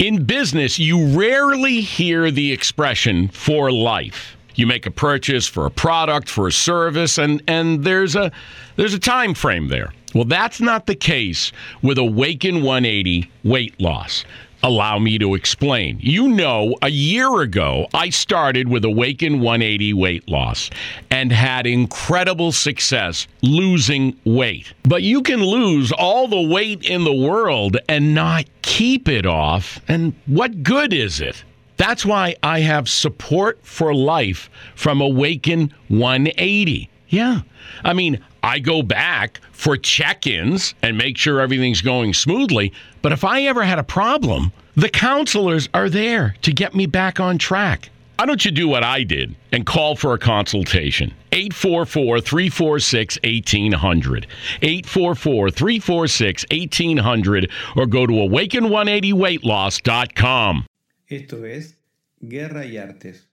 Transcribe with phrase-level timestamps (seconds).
[0.00, 4.34] In business, you rarely hear the expression for life.
[4.54, 8.32] You make a purchase for a product, for a service, and, and there's a
[8.76, 9.92] there's a time frame there.
[10.14, 11.52] Well, that's not the case
[11.82, 14.24] with Awaken 180 weight loss.
[14.62, 15.98] Allow me to explain.
[16.00, 20.68] You know, a year ago, I started with Awaken 180 weight loss
[21.10, 24.72] and had incredible success losing weight.
[24.82, 29.80] But you can lose all the weight in the world and not keep it off.
[29.88, 31.42] And what good is it?
[31.78, 36.90] That's why I have support for life from Awaken 180.
[37.08, 37.40] Yeah.
[37.82, 42.72] I mean, I go back for check ins and make sure everything's going smoothly.
[43.02, 47.20] But if I ever had a problem, the counselors are there to get me back
[47.20, 47.90] on track.
[48.20, 51.14] Why don't you do what I did and call for a consultation?
[51.32, 54.26] 844 346 1800.
[54.60, 60.66] 844 346 1800 or go to awaken180weightloss.com.
[61.08, 61.78] Esto es
[62.20, 63.26] Guerra y Artes,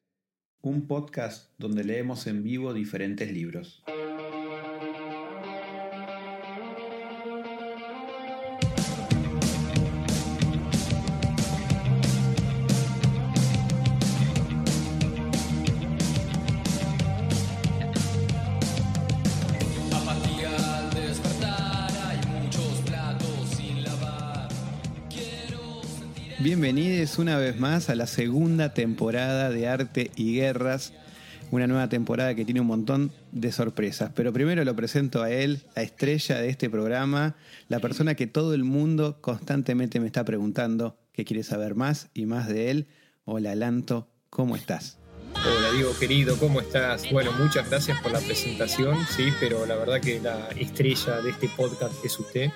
[0.61, 3.83] un podcast donde leemos en vivo diferentes libros.
[26.47, 30.93] Bienvenidos una vez más a la segunda temporada de Arte y Guerras,
[31.51, 34.13] una nueva temporada que tiene un montón de sorpresas.
[34.15, 37.35] Pero primero lo presento a él, la estrella de este programa,
[37.67, 42.25] la persona que todo el mundo constantemente me está preguntando que quiere saber más y
[42.27, 42.87] más de él.
[43.25, 44.99] Hola Lanto, ¿cómo estás?
[45.33, 47.11] Hola Diego querido, ¿cómo estás?
[47.11, 51.49] Bueno, muchas gracias por la presentación, sí, pero la verdad que la estrella de este
[51.57, 52.51] podcast es usted,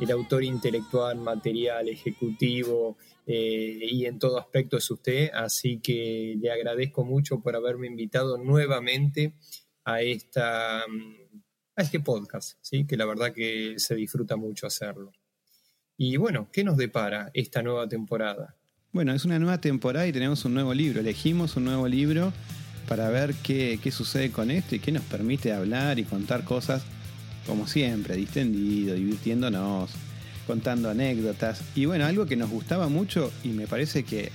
[0.00, 6.50] el autor intelectual, material, ejecutivo eh, y en todo aspecto es usted, así que le
[6.50, 9.34] agradezco mucho por haberme invitado nuevamente
[9.84, 11.40] a, esta, mm,
[11.76, 15.12] a este podcast, sí, que la verdad que se disfruta mucho hacerlo.
[15.96, 18.56] Y bueno, ¿qué nos depara esta nueva temporada?
[18.92, 21.00] Bueno, es una nueva temporada y tenemos un nuevo libro.
[21.00, 22.32] Elegimos un nuevo libro
[22.88, 26.84] para ver qué, qué sucede con esto y qué nos permite hablar y contar cosas,
[27.46, 29.90] como siempre, distendido, divirtiéndonos,
[30.46, 31.60] contando anécdotas.
[31.74, 34.30] Y bueno, algo que nos gustaba mucho y me parece que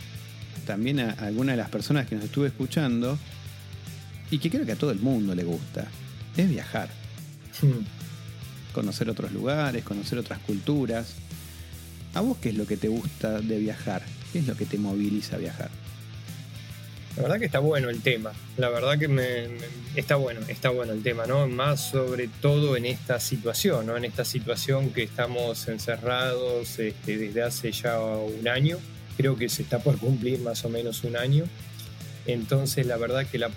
[0.66, 3.18] también a algunas de las personas que nos estuve escuchando,
[4.31, 5.88] y que creo que a todo el mundo le gusta,
[6.38, 6.90] es viajar.
[8.74, 11.16] Conocer otros lugares, conocer otras culturas.
[12.14, 14.03] ¿A vos qué es lo que te gusta de viajar?
[14.31, 15.72] ¿Qué es lo que te moviliza a viajar?
[17.16, 18.31] La verdad que está bueno el tema.
[18.58, 21.47] La verdad que me, me- está bueno, está bueno el tema, ¿no?
[21.47, 23.97] Más sobre todo en esta situación, ¿no?
[23.97, 28.78] En esta situación que estamos encerrados este, desde hace ya un año.
[29.18, 31.44] Creo que se está por cumplir más o menos un año.
[32.25, 33.50] Entonces, la verdad que la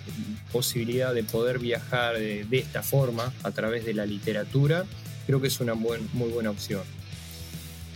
[0.51, 4.85] posibilidad de poder viajar de, de esta forma, a través de la literatura,
[5.27, 6.81] creo que es una buen- muy buena opción.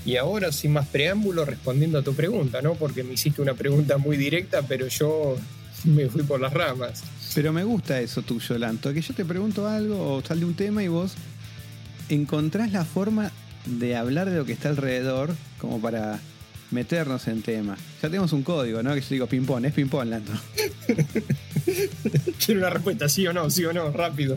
[0.07, 2.75] Y ahora, sin más preámbulo, respondiendo a tu pregunta, ¿no?
[2.75, 5.37] Porque me hiciste una pregunta muy directa, pero yo
[5.83, 7.03] me fui por las ramas.
[7.35, 10.85] Pero me gusta eso tuyo, Lanto, que yo te pregunto algo o sale un tema
[10.85, 11.15] y vos
[12.09, 13.33] encontrás la forma
[13.67, 16.21] de hablar de lo que está alrededor como para
[16.71, 17.77] meternos en tema.
[18.01, 18.95] Ya tenemos un código, ¿no?
[18.95, 20.33] Que yo digo ping-pong, es ping-pong, Lanto.
[22.45, 24.37] Quiero una respuesta, sí o no, sí o no, rápido.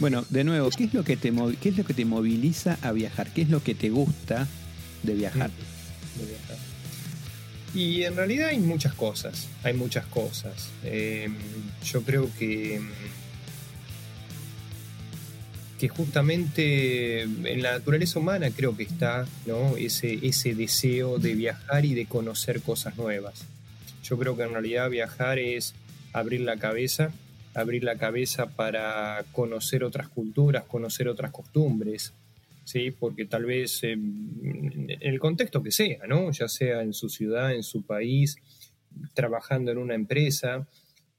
[0.00, 2.90] Bueno, de nuevo, ¿qué es lo que te, qué es lo que te moviliza a
[2.90, 3.32] viajar?
[3.32, 4.48] ¿Qué es lo que te gusta
[5.06, 5.50] de viajar?
[6.18, 6.56] de viajar.
[7.74, 10.70] Y en realidad hay muchas cosas, hay muchas cosas.
[10.82, 11.28] Eh,
[11.84, 12.80] yo creo que,
[15.78, 19.76] que justamente en la naturaleza humana creo que está ¿no?
[19.76, 23.44] ese, ese deseo de viajar y de conocer cosas nuevas.
[24.02, 25.74] Yo creo que en realidad viajar es
[26.14, 27.10] abrir la cabeza,
[27.52, 32.14] abrir la cabeza para conocer otras culturas, conocer otras costumbres,
[32.66, 32.90] ¿sí?
[32.90, 36.30] porque tal vez en el contexto que sea, ¿no?
[36.32, 38.36] ya sea en su ciudad, en su país,
[39.14, 40.68] trabajando en una empresa,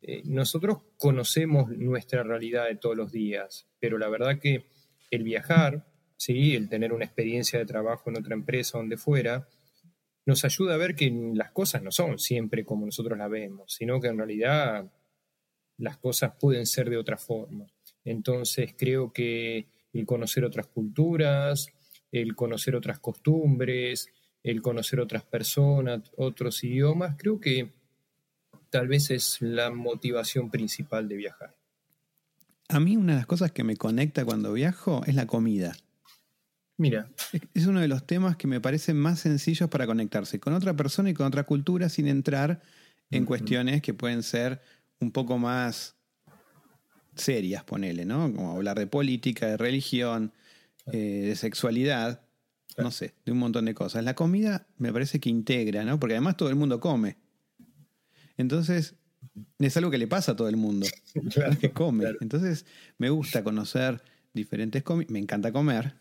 [0.01, 4.65] eh, nosotros conocemos nuestra realidad de todos los días, pero la verdad que
[5.09, 6.53] el viajar, ¿sí?
[6.53, 9.47] el tener una experiencia de trabajo en otra empresa, donde fuera,
[10.25, 14.01] nos ayuda a ver que las cosas no son siempre como nosotros las vemos, sino
[14.01, 14.91] que en realidad
[15.77, 17.67] las cosas pueden ser de otra forma.
[18.03, 21.67] Entonces creo que el conocer otras culturas,
[22.11, 24.09] el conocer otras costumbres,
[24.43, 27.73] el conocer otras personas, otros idiomas, creo que
[28.69, 31.55] tal vez es la motivación principal de viajar.
[32.69, 35.75] A mí una de las cosas que me conecta cuando viajo es la comida.
[36.77, 40.53] Mira, Es- Es uno de los temas que me parecen más sencillos para conectarse con
[40.53, 42.61] otra persona y con otra cultura sin entrar
[43.09, 44.61] en cuestiones que pueden ser
[44.99, 45.96] un poco más
[47.17, 48.31] serias, ponele, ¿no?
[48.33, 50.31] Como hablar de política, de religión,
[50.91, 52.21] eh, de sexualidad,
[52.77, 54.03] no sé, de un montón de cosas.
[54.03, 55.99] La comida me parece que integra, ¿no?
[55.99, 57.17] Porque además todo el mundo come.
[58.37, 58.95] Entonces,
[59.59, 60.87] es algo que le pasa a todo el mundo
[61.33, 62.03] claro, que come.
[62.03, 62.17] claro.
[62.21, 62.65] Entonces,
[62.97, 64.01] me gusta conocer
[64.33, 65.11] diferentes comidas.
[65.11, 65.95] Me encanta comer,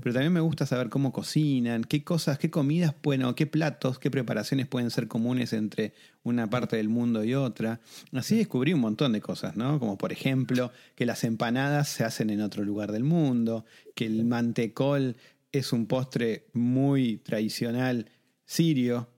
[0.00, 4.10] pero también me gusta saber cómo cocinan, qué cosas, qué comidas, bueno, qué platos, qué
[4.10, 7.80] preparaciones pueden ser comunes entre una parte del mundo y otra.
[8.12, 9.78] Así descubrí un montón de cosas, ¿no?
[9.78, 13.64] Como por ejemplo, que las empanadas se hacen en otro lugar del mundo,
[13.94, 15.16] que el mantecol
[15.52, 18.10] es un postre muy tradicional
[18.44, 19.08] sirio,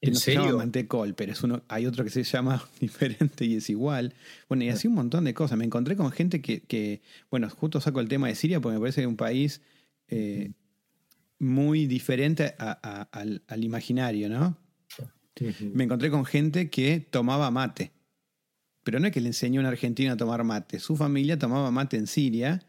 [0.00, 3.44] que ¿En no se llama mantecol, pero es uno, hay otro que se llama diferente
[3.44, 4.14] y es igual.
[4.48, 5.58] Bueno, y así un montón de cosas.
[5.58, 8.80] Me encontré con gente que, que bueno, justo saco el tema de Siria porque me
[8.80, 9.60] parece que es un país
[10.08, 10.52] eh,
[11.38, 14.56] muy diferente a- a- al, al imaginario, ¿no?
[15.74, 17.92] Me encontré con gente que tomaba mate.
[18.84, 20.78] Pero no es que le enseñó a un argentino a tomar mate.
[20.80, 22.62] Su familia tomaba mate en Siria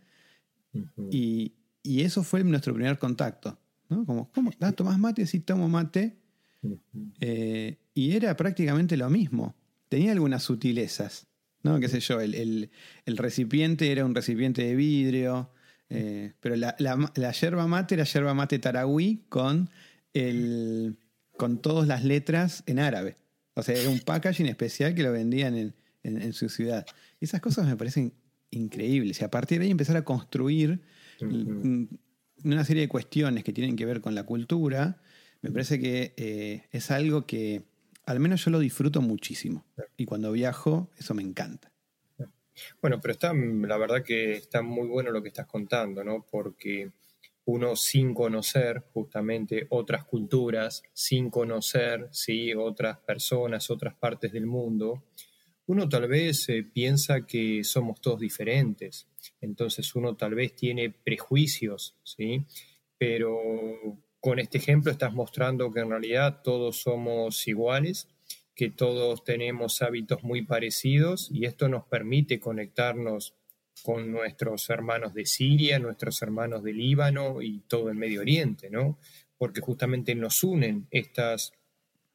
[1.11, 3.57] y, y eso fue nuestro primer contacto.
[3.89, 4.05] ¿no?
[4.05, 4.51] Como, ¿cómo?
[4.59, 5.25] Ah, ¿Tomás mate?
[5.25, 6.18] Sí, tomo mate.
[7.21, 9.55] Eh, y era prácticamente lo mismo.
[9.89, 11.27] Tenía algunas sutilezas.
[11.61, 11.77] ¿No?
[11.79, 12.21] ¿Qué sé yo?
[12.21, 12.69] El, el-
[13.05, 15.51] el recipiente era un recipiente de vidrio.
[15.89, 19.69] eh, pero la, la, la yerba mate era yerba mate taragüí con,
[20.13, 20.95] el,
[21.35, 23.17] con todas las letras en árabe.
[23.55, 25.73] O sea, era un packaging especial que lo vendían en,
[26.03, 26.85] en- en su ciudad.
[27.19, 28.13] Y esas cosas me parecen
[28.51, 29.19] increíbles.
[29.19, 30.79] Y a partir de ahí empezar a construir
[31.21, 31.83] mm,
[32.45, 35.01] una serie de cuestiones que tienen que ver con la cultura,
[35.41, 37.63] me parece que eh, es algo que
[38.05, 39.65] al menos yo lo disfruto muchísimo.
[39.95, 41.71] Y cuando viajo, eso me encanta.
[42.81, 46.25] Bueno, pero está, la verdad que está muy bueno lo que estás contando, ¿no?
[46.29, 46.91] Porque
[47.45, 52.53] uno sin conocer justamente otras culturas, sin conocer, ¿sí?
[52.53, 55.05] Otras personas, otras partes del mundo,
[55.67, 59.07] uno tal vez eh, piensa que somos todos diferentes.
[59.39, 62.43] Entonces uno tal vez tiene prejuicios, ¿sí?
[62.97, 63.39] Pero
[64.19, 68.07] con este ejemplo estás mostrando que en realidad todos somos iguales
[68.59, 73.33] que todos tenemos hábitos muy parecidos y esto nos permite conectarnos
[73.83, 78.99] con nuestros hermanos de Siria, nuestros hermanos de Líbano y todo el Medio Oriente, ¿no?
[79.37, 81.53] Porque justamente nos unen estas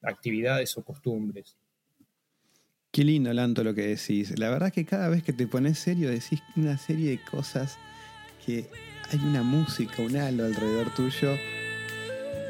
[0.02, 1.56] actividades o costumbres.
[2.90, 4.38] Qué lindo, Lanto, lo que decís.
[4.38, 7.78] La verdad que cada vez que te pones serio decís una serie de cosas
[8.44, 8.68] que
[9.10, 11.30] hay una música, un halo alrededor tuyo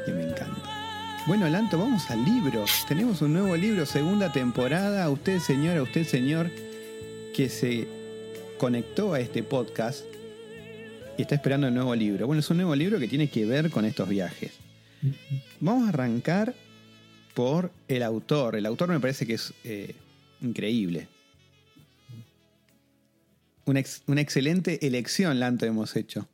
[0.05, 0.61] que me encanta.
[1.27, 2.65] Bueno, Lanto, vamos al libro.
[2.87, 5.09] Tenemos un nuevo libro, segunda temporada.
[5.09, 6.51] Usted, señora, usted, señor,
[7.33, 7.87] que se
[8.59, 10.05] conectó a este podcast
[11.17, 12.27] y está esperando el nuevo libro.
[12.27, 14.51] Bueno, es un nuevo libro que tiene que ver con estos viajes.
[15.59, 16.53] Vamos a arrancar
[17.33, 18.55] por el autor.
[18.55, 19.95] El autor me parece que es eh,
[20.41, 21.07] increíble.
[23.65, 26.27] Una, una excelente elección, Lanto, hemos hecho.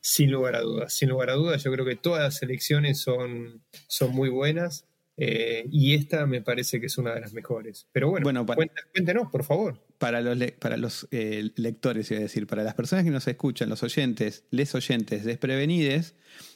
[0.00, 3.62] Sin lugar a dudas, sin lugar a dudas, yo creo que todas las elecciones son,
[3.88, 4.84] son muy buenas
[5.16, 7.88] eh, y esta me parece que es una de las mejores.
[7.92, 8.64] Pero bueno, Bueno, para-
[8.94, 9.84] cuéntenos, por favor.
[9.98, 13.26] Para los, le- para los eh, lectores, iba a decir, para las personas que nos
[13.26, 16.14] escuchan, los oyentes, les oyentes desprevenides,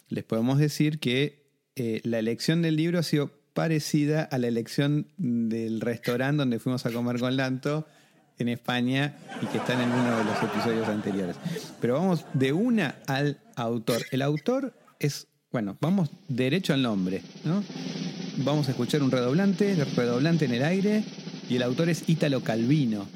[0.09, 1.43] les podemos decir que
[1.75, 6.87] eh, la elección del libro ha sido parecida a la elección del restaurante donde fuimos
[6.87, 7.87] a comer con Lanto
[8.43, 11.37] en España y que está en uno de los episodios anteriores.
[11.81, 14.03] Pero vamos de una al autor.
[14.11, 17.65] El autor es, bueno, vamos derecho al nombre, ¿no?
[18.39, 21.05] Vamos a escuchar un redoblante, redoblante en el aire,
[21.49, 23.07] y el autor es Ítalo Calvino.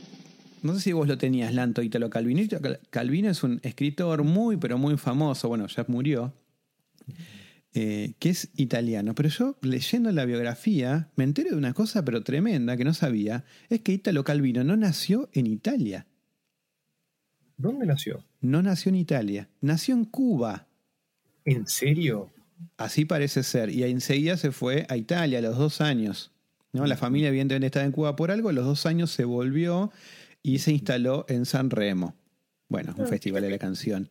[0.62, 2.42] No sé si vos lo tenías, Lanto, Ítalo Calvino.
[2.90, 6.32] Calvino es un escritor muy, pero muy famoso, bueno, ya murió,
[7.78, 9.14] eh, que es italiano.
[9.14, 13.44] Pero yo, leyendo la biografía, me entero de una cosa, pero tremenda, que no sabía,
[13.68, 16.06] es que Ítalo Calvino no nació en Italia.
[17.58, 18.24] ¿Dónde nació?
[18.40, 20.68] No nació en Italia, nació en Cuba.
[21.44, 22.30] ¿En serio?
[22.78, 23.68] Así parece ser.
[23.68, 26.32] Y enseguida se fue a Italia a los dos años.
[26.72, 26.86] ¿no?
[26.86, 28.48] La familia evidentemente estaba en Cuba por algo.
[28.48, 29.92] A los dos años se volvió
[30.42, 32.14] y se instaló en San Remo.
[32.70, 34.08] Bueno, un festival de la canción.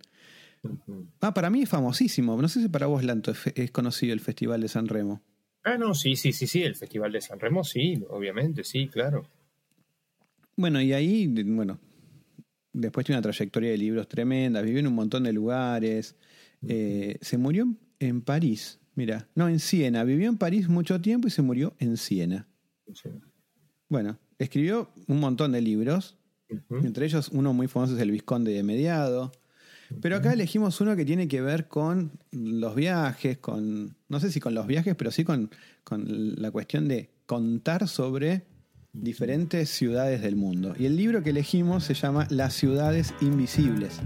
[1.21, 2.39] Ah, para mí es famosísimo.
[2.41, 5.21] No sé si para vos, Lanto, es, conocido el Festival de San Remo.
[5.63, 9.27] Ah, no, sí, sí, sí, sí, el Festival de San Remo, sí, obviamente, sí, claro.
[10.55, 11.79] Bueno, y ahí, bueno,
[12.71, 16.15] después tiene una trayectoria de libros tremenda, vivió en un montón de lugares.
[16.67, 17.67] Eh, se murió
[17.99, 20.03] en- París, mira, no, en Siena.
[20.03, 22.47] Vivió en París mucho tiempo y se murió en Siena.
[22.93, 23.09] Sí.
[23.89, 26.17] Bueno, escribió un montón de libros,
[26.69, 29.31] entre ellos uno muy famoso es El Visconde de Mediado.
[30.01, 34.39] Pero acá elegimos uno que tiene que ver con los viajes, con, no sé si
[34.39, 35.49] con los viajes, pero sí con,
[35.91, 38.45] la cuestión de contar sobre
[38.93, 40.73] diferentes ciudades del mundo.
[40.77, 43.99] Y el libro que elegimos se llama Las ciudades invisibles.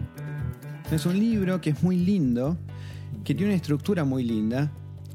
[0.91, 2.57] Es un libro que es muy lindo,
[3.23, 4.71] que tiene una estructura muy linda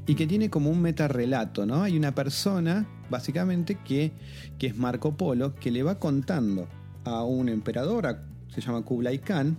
[0.07, 1.83] y que tiene como un metarrelato, ¿no?
[1.83, 4.13] Hay una persona, básicamente, que,
[4.57, 6.67] que es Marco Polo, que le va contando
[7.03, 9.57] a un emperador, se llama Kublai Khan,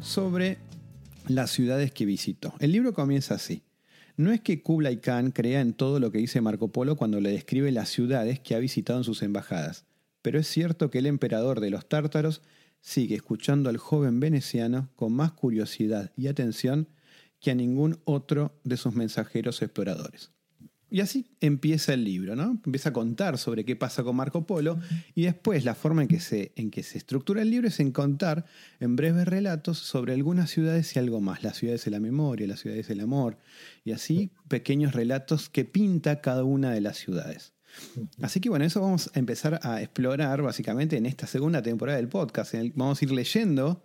[0.00, 0.58] sobre
[1.28, 2.54] las ciudades que visitó.
[2.58, 3.62] El libro comienza así.
[4.16, 7.30] No es que Kublai Khan crea en todo lo que dice Marco Polo cuando le
[7.30, 9.84] describe las ciudades que ha visitado en sus embajadas,
[10.22, 12.42] pero es cierto que el emperador de los tártaros
[12.80, 16.88] sigue escuchando al joven veneciano con más curiosidad y atención
[17.40, 20.30] que a ningún otro de sus mensajeros exploradores.
[20.88, 22.60] Y así empieza el libro, ¿no?
[22.64, 24.78] Empieza a contar sobre qué pasa con Marco Polo
[25.16, 27.90] y después la forma en que se, en que se estructura el libro es en
[27.90, 28.44] contar
[28.78, 32.60] en breves relatos sobre algunas ciudades y algo más, las ciudades de la memoria, las
[32.60, 33.36] ciudades del amor,
[33.84, 37.52] y así pequeños relatos que pinta cada una de las ciudades.
[38.22, 42.08] Así que bueno, eso vamos a empezar a explorar básicamente en esta segunda temporada del
[42.08, 42.54] podcast.
[42.54, 43.82] En el- vamos a ir leyendo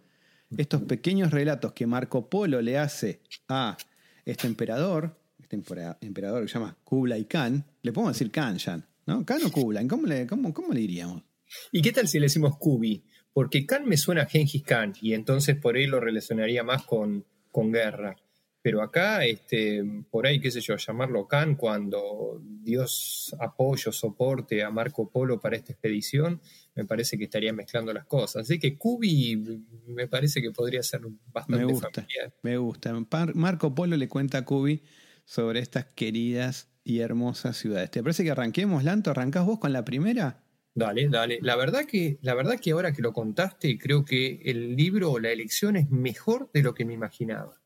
[0.56, 3.76] estos pequeños relatos que Marco Polo le hace a
[4.24, 5.18] este emperador,
[5.52, 7.66] este empera- emperador que se llama Kublai Khan.
[7.82, 9.26] Le podemos decir Khan, Jan, ¿no?
[9.26, 11.24] Khan o Kublai, ¿cómo le, cómo, cómo le diríamos?
[11.72, 13.04] ¿Y qué tal si le decimos Kubi?
[13.34, 17.26] Porque Khan me suena a Gengis Khan y entonces por ahí lo relacionaría más con,
[17.52, 18.16] con guerra.
[18.64, 24.70] Pero acá, este, por ahí, qué sé yo, llamarlo Khan cuando Dios apoyo, soporte a
[24.70, 26.40] Marco Polo para esta expedición,
[26.76, 28.44] me parece que estaría mezclando las cosas.
[28.44, 31.02] Así que Kubi me parece que podría ser
[31.34, 32.34] bastante Me gusta, familiar.
[32.44, 32.94] me gusta.
[33.34, 34.84] Marco Polo le cuenta a Kubi
[35.26, 37.92] sobre estas queridas y hermosas ciudades.
[37.92, 39.12] ¿Te parece que arranquemos, Lanto?
[39.12, 40.44] ¿Arrancás vos con la primera?
[40.74, 41.40] Dale, dale.
[41.42, 45.20] La verdad que, la verdad que ahora que lo contaste, creo que el libro o
[45.20, 47.62] la elección es mejor de lo que me imaginaba.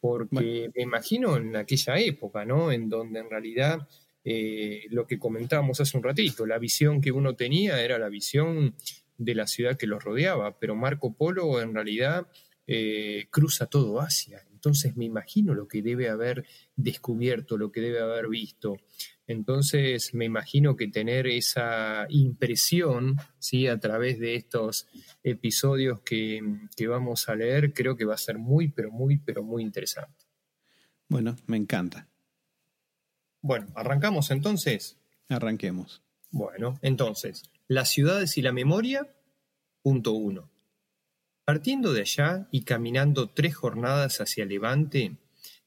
[0.00, 0.72] Porque Bueno.
[0.74, 2.72] me imagino en aquella época, ¿no?
[2.72, 3.86] En donde en realidad
[4.24, 8.74] eh, lo que comentábamos hace un ratito, la visión que uno tenía era la visión
[9.18, 12.26] de la ciudad que los rodeaba, pero Marco Polo en realidad
[12.66, 14.42] eh, cruza todo Asia.
[14.60, 16.44] Entonces me imagino lo que debe haber
[16.76, 18.76] descubierto, lo que debe haber visto.
[19.26, 23.68] Entonces me imagino que tener esa impresión ¿sí?
[23.68, 24.86] a través de estos
[25.22, 26.42] episodios que,
[26.76, 30.26] que vamos a leer, creo que va a ser muy, pero muy, pero muy interesante.
[31.08, 32.06] Bueno, me encanta.
[33.40, 34.98] Bueno, arrancamos entonces.
[35.30, 36.02] Arranquemos.
[36.30, 39.10] Bueno, entonces, las ciudades y la memoria,
[39.80, 40.50] punto uno.
[41.50, 45.16] Partiendo de allá y caminando tres jornadas hacia Levante,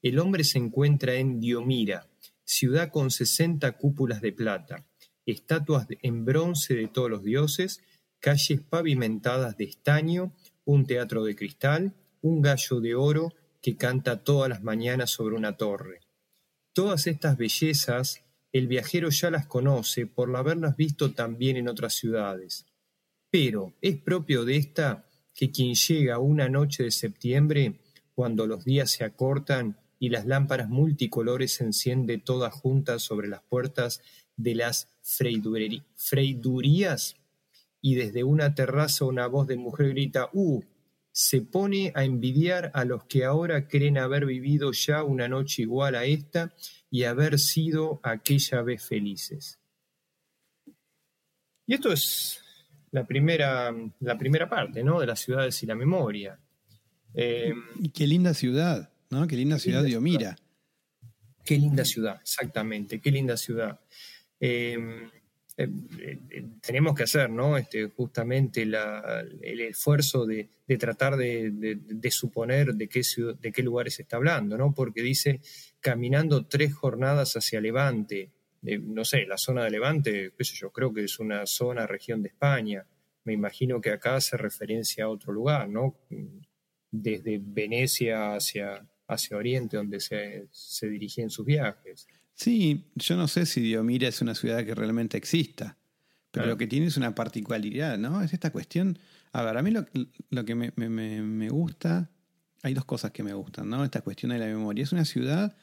[0.00, 2.08] el hombre se encuentra en Diomira,
[2.42, 4.86] ciudad con 60 cúpulas de plata,
[5.26, 7.82] estatuas en bronce de todos los dioses,
[8.18, 10.32] calles pavimentadas de estaño,
[10.64, 15.58] un teatro de cristal, un gallo de oro que canta todas las mañanas sobre una
[15.58, 16.00] torre.
[16.72, 22.64] Todas estas bellezas el viajero ya las conoce por haberlas visto también en otras ciudades.
[23.28, 27.80] Pero es propio de esta que quien llega una noche de septiembre,
[28.14, 33.42] cuando los días se acortan y las lámparas multicolores se encienden todas juntas sobre las
[33.42, 34.02] puertas
[34.36, 37.16] de las freidurías,
[37.80, 40.62] y desde una terraza una voz de mujer grita ¡Uh!
[41.12, 45.94] se pone a envidiar a los que ahora creen haber vivido ya una noche igual
[45.94, 46.54] a esta
[46.90, 49.60] y haber sido aquella vez felices.
[51.66, 52.43] Y esto es
[52.94, 55.00] la primera, la primera parte, ¿no?
[55.00, 56.38] De las ciudades y la memoria.
[57.12, 59.26] Eh, Y qué linda ciudad, ¿no?
[59.26, 60.36] Qué linda ciudad linda Diomira.
[61.44, 63.78] Qué linda ciudad, exactamente, qué linda ciudad.
[64.40, 64.78] Eh,
[65.56, 65.68] eh,
[66.30, 67.56] eh, tenemos que hacer, ¿no?
[67.58, 73.36] Este, justamente la- el esfuerzo de, de tratar de, de- de suponer de qué, ciudad-
[73.38, 74.72] de qué lugares se está hablando, ¿no?
[74.72, 75.40] Porque dice,
[75.80, 78.30] caminando tres jornadas hacia Levante,
[78.64, 81.86] eh, no sé, la zona de Levante, qué sé yo, creo que es una zona,
[81.86, 82.86] región de España.
[83.24, 85.96] Me imagino que acá hace referencia a otro lugar, ¿no?
[86.90, 92.06] Desde Venecia hacia, hacia Oriente, donde se, se dirigían sus viajes.
[92.34, 95.76] Sí, yo no sé si Diomira es una ciudad que realmente exista,
[96.30, 98.22] pero lo que tiene es una particularidad, ¿no?
[98.22, 98.98] Es esta cuestión.
[99.32, 99.86] A ver, a mí lo,
[100.30, 102.10] lo que me- me- me gusta,
[102.62, 103.84] hay dos cosas que me gustan, ¿no?
[103.84, 104.82] Esta cuestión de la memoria.
[104.84, 105.56] Es una ciudad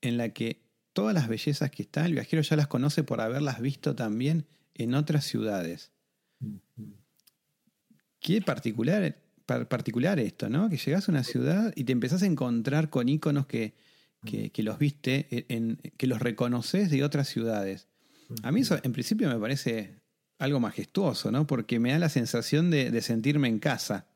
[0.00, 0.63] en la que
[0.94, 4.94] todas las bellezas que están, el viajero ya las conoce por haberlas visto también en
[4.94, 5.92] otras ciudades.
[8.20, 10.70] Qué particular, par- particular esto, ¿no?
[10.70, 13.74] Que llegás a una ciudad y te empezás a encontrar con íconos que,
[14.24, 17.88] que, que los viste, en, que los reconoces de otras ciudades.
[18.42, 20.00] A mí eso en principio me parece
[20.38, 21.46] algo majestuoso, ¿no?
[21.46, 24.06] Porque me da la sensación de, de sentirme en casa.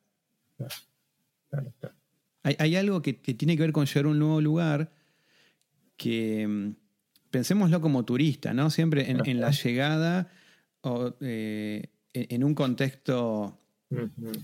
[1.51, 1.95] claro, claro.
[2.43, 4.93] Hay, hay algo que, que tiene que ver con llegar a un nuevo lugar
[5.99, 6.71] que mm,
[7.31, 8.71] pensémoslo como turista, ¿no?
[8.71, 10.31] Siempre en, en la llegada
[10.81, 13.59] o eh, en, en un contexto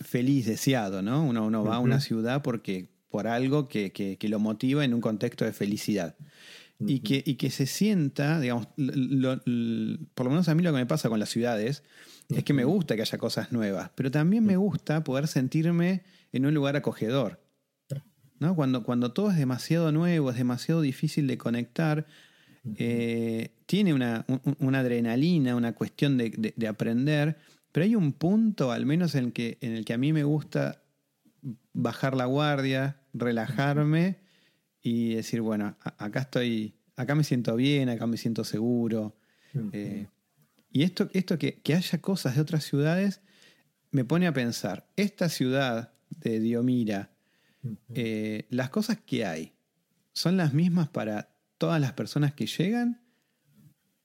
[0.05, 1.25] feliz, deseado, ¿no?
[1.25, 4.93] Uno, uno va a una ciudad porque por algo que, que- que lo motiva en
[4.93, 6.17] un contexto de felicidad.
[6.81, 10.73] y, que, y que se sienta, digamos, lo- lo- por lo menos a mí lo
[10.73, 11.85] que me pasa con las ciudades
[12.29, 16.47] es que me gusta que haya cosas nuevas, pero también me gusta poder sentirme en
[16.47, 17.41] un lugar acogedor.
[18.45, 18.55] ¿No?
[18.55, 22.07] Cuando, cuando todo es demasiado nuevo, es demasiado difícil de conectar,
[22.77, 27.37] eh, tiene una, un- una adrenalina, una cuestión de, de- de aprender,
[27.73, 30.25] pero hay un punto, al menos en el, que, en el que a mí me
[30.25, 30.83] gusta
[31.73, 34.19] bajar la guardia, relajarme
[34.83, 39.17] y decir, bueno, acá estoy, acá me siento bien, acá me siento seguro.
[39.73, 40.07] Eh,
[40.71, 43.21] y esto, esto que, que haya cosas de otras ciudades
[43.91, 47.11] me pone a pensar, esta ciudad de Diomira,
[47.95, 49.55] eh, las cosas que hay,
[50.13, 53.03] ¿son las mismas para todas las personas que llegan?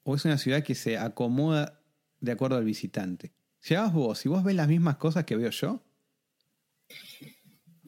[0.02, 1.82] ¿O es una ciudad que se acomoda
[2.20, 3.32] de acuerdo al visitante?
[3.68, 5.84] Llegás vos y vos ves las mismas cosas que veo yo.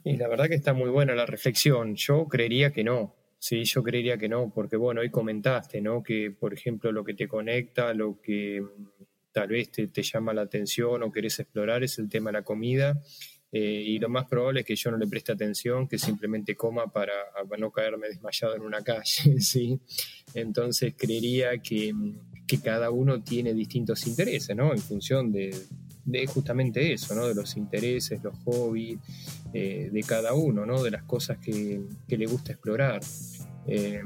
[0.05, 1.95] Y la verdad que está muy buena la reflexión.
[1.95, 3.15] Yo creería que no.
[3.39, 6.03] Sí, yo creería que no, porque bueno, hoy comentaste, ¿no?
[6.03, 10.33] Que, por ejemplo, lo que te conecta, lo que mm, tal vez te, te llama
[10.33, 13.03] la atención o querés explorar es el tema de la comida.
[13.53, 16.87] Eh, y lo más probable es que yo no le preste atención, que simplemente coma
[16.87, 17.13] para,
[17.49, 19.05] para no caerme desmayado en una calle,
[19.41, 19.79] ¿sí?
[20.35, 21.93] Entonces creería que,
[22.47, 24.73] que cada uno tiene distintos intereses, ¿no?
[24.73, 25.55] En función de,
[26.05, 27.29] de justamente eso, ¿no?
[27.29, 28.99] De los intereses, los hobbies,
[29.53, 30.83] eh, de cada uno, ¿no?
[30.83, 33.01] De las cosas que, que le gusta explorar.
[33.67, 34.03] Eh,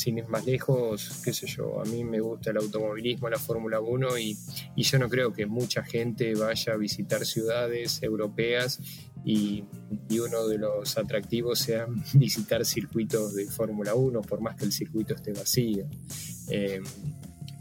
[0.00, 3.80] sin ir más lejos, qué sé yo, a mí me gusta el automovilismo, la Fórmula
[3.80, 4.36] 1 y,
[4.76, 8.80] yo no creo que mucha gente vaya a visitar ciudades europeas
[9.24, 9.64] y,
[10.10, 15.14] uno de los atractivos sea visitar circuitos de Fórmula 1, por más que el circuito
[15.14, 15.86] esté vacío.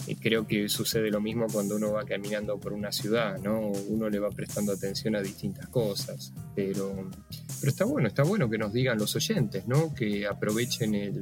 [0.07, 3.59] Y creo que sucede lo mismo cuando uno va caminando por una ciudad, ¿no?
[3.67, 7.11] Uno le va prestando atención a distintas cosas, pero,
[7.59, 9.93] pero está bueno, está bueno que nos digan los oyentes, ¿no?
[9.93, 11.21] Que aprovechen el,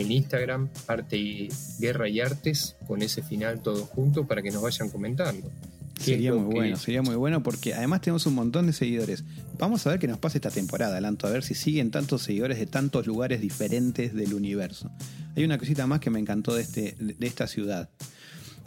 [0.00, 4.62] el Instagram, Arte y Guerra y Artes, con ese final todo junto para que nos
[4.62, 5.50] vayan comentando.
[5.94, 9.22] ¿Qué Sería muy bueno, sería muy bueno porque además tenemos un montón de seguidores.
[9.58, 12.58] Vamos a ver qué nos pasa esta temporada, Adelanto, a ver si siguen tantos seguidores
[12.58, 14.90] de tantos lugares diferentes del universo.
[15.36, 17.90] Hay una cosita más que me encantó de, este, de esta ciudad,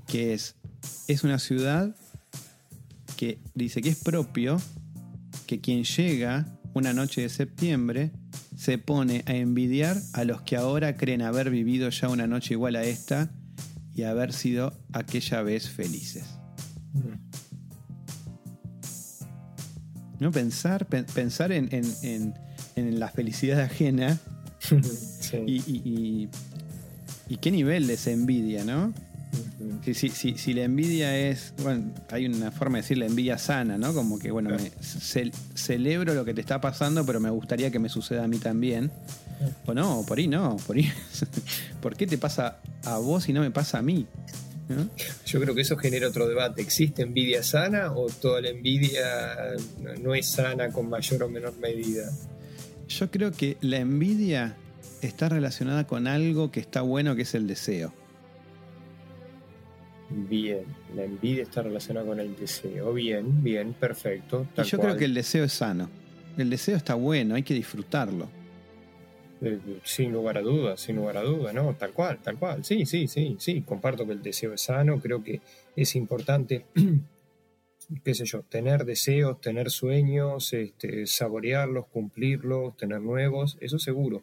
[0.07, 0.55] que es,
[1.07, 1.95] es una ciudad
[3.17, 4.61] que dice que es propio
[5.47, 8.11] que quien llega una noche de septiembre
[8.63, 12.77] se pone a envidiar a los que ahora creen haber vivido ya una noche igual
[12.77, 13.29] a esta
[13.93, 16.23] y haber sido aquella vez felices.
[20.19, 20.31] ¿no?
[20.31, 22.33] Pensar, pen- pensar en, en- en-
[22.77, 24.17] en la felicidad ajena
[25.19, 25.37] Sí.
[25.45, 26.29] y, y- y-
[27.27, 28.93] y qué nivel de envidia, ¿no?
[29.83, 33.37] Si, si- si- si la envidia es, bueno, hay una forma de decir la envidia
[33.37, 33.93] sana, ¿no?
[33.93, 34.63] Como que, bueno, Claro.
[34.63, 38.27] me ce- celebro lo que te está pasando, pero me gustaría que me suceda a
[38.27, 38.91] mí también.
[39.65, 40.89] O no, por ahí no, por ahí.
[41.81, 44.05] ¿Por qué te pasa a vos y no me pasa a mí?
[44.69, 44.87] ¿No?
[45.25, 46.61] Yo creo que eso genera otro debate.
[46.61, 49.03] ¿Existe envidia sana o toda la envidia
[50.01, 52.09] no es sana con mayor o menor medida?
[52.87, 54.55] Yo creo que la envidia
[55.01, 57.93] está relacionada con algo que está bueno, que es el deseo.
[60.09, 62.93] Bien, la envidia está relacionada con el deseo.
[62.93, 64.47] Bien, bien, perfecto.
[64.57, 64.89] Y yo cual.
[64.89, 65.89] creo que el deseo es sano.
[66.37, 68.27] El deseo está bueno, hay que disfrutarlo.
[69.41, 71.75] Eh, sin lugar a dudas, sin lugar a dudas, ¿no?
[71.75, 72.63] Tal cual, tal cual.
[72.63, 73.61] Sí, sí, sí, sí.
[73.61, 74.99] Comparto que el deseo es sano.
[74.99, 75.41] Creo que
[75.75, 76.65] es importante,
[78.03, 84.21] qué sé yo, tener deseos, tener sueños, este, saborearlos, cumplirlos, tener nuevos, eso seguro.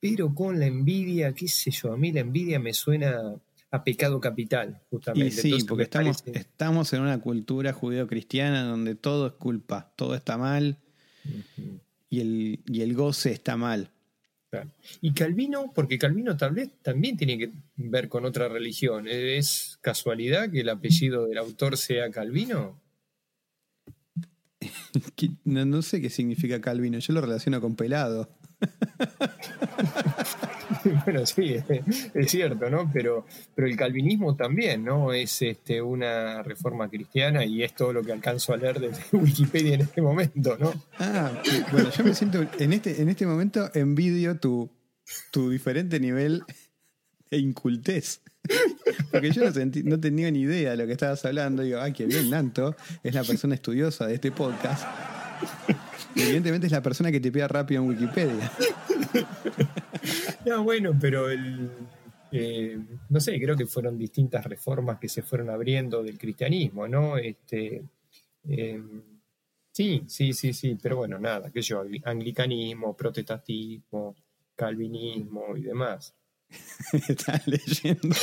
[0.00, 3.34] Pero con la envidia, qué sé yo, a mí la envidia me suena
[3.74, 5.26] a pecado capital, justamente.
[5.26, 9.92] Y sí, Entonces, porque estamos, parece- estamos en una cultura judeo-cristiana donde todo es culpa,
[9.96, 10.78] todo está mal
[12.08, 13.90] y el, y el goce está mal.
[14.50, 14.70] Claro.
[15.00, 19.08] Y Calvino, porque Calvino tal vez también tiene que ver con otra religión.
[19.08, 22.80] ¿Es casualidad que el apellido del autor sea Calvino?
[25.44, 28.30] No, no sé qué significa Calvino, yo lo relaciono con pelado.
[31.04, 31.64] bueno, sí, es,
[32.14, 32.90] es cierto, ¿no?
[32.92, 35.12] Pero, pero el calvinismo también, ¿no?
[35.12, 39.74] Es este, una reforma cristiana y es todo lo que alcanzo a leer de Wikipedia
[39.74, 40.72] en este momento, ¿no?
[40.98, 41.30] Ah,
[41.72, 44.70] bueno, yo me siento, en este, en este momento envidio tu,
[45.30, 46.42] tu diferente nivel
[47.30, 48.20] de incultez.
[49.10, 51.62] Porque yo no, sentí- no tenía ni idea de lo que estabas hablando.
[51.62, 54.84] Digo, ay, qué bien, Nanto es la persona estudiosa de este podcast.
[56.14, 58.52] Evidentemente es la persona que te pida rápido en Wikipedia.
[60.46, 61.70] No, bueno, pero el,
[62.32, 67.16] eh, no sé, creo que fueron distintas reformas que se fueron abriendo del cristianismo, ¿no?
[67.16, 67.82] Este,
[68.48, 68.82] eh,
[69.72, 74.14] sí, sí, sí, sí, pero bueno, nada, que yo, anglicanismo, protestantismo,
[74.54, 76.14] calvinismo y demás.
[77.08, 78.14] Estás leyendo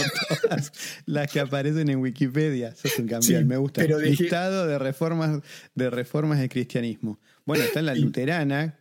[0.41, 0.72] todas
[1.06, 2.70] las que aparecen en Wikipedia.
[2.70, 3.82] Eso es un campeón, Sí, me gusta.
[3.82, 5.41] pero dejé- Listado de reformas,
[5.76, 7.20] de reformas del cristianismo.
[7.46, 8.78] Bueno, está la luterana.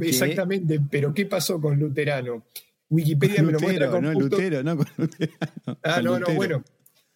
[0.00, 2.44] Exactamente, pero ¿qué pasó con Luterano?
[2.88, 5.78] Wikipedia me lo muestra Lutero, con no puntos- Lutero, no con Luterano.
[5.82, 6.36] Ah, con no, no, Lutero.
[6.36, 6.64] bueno.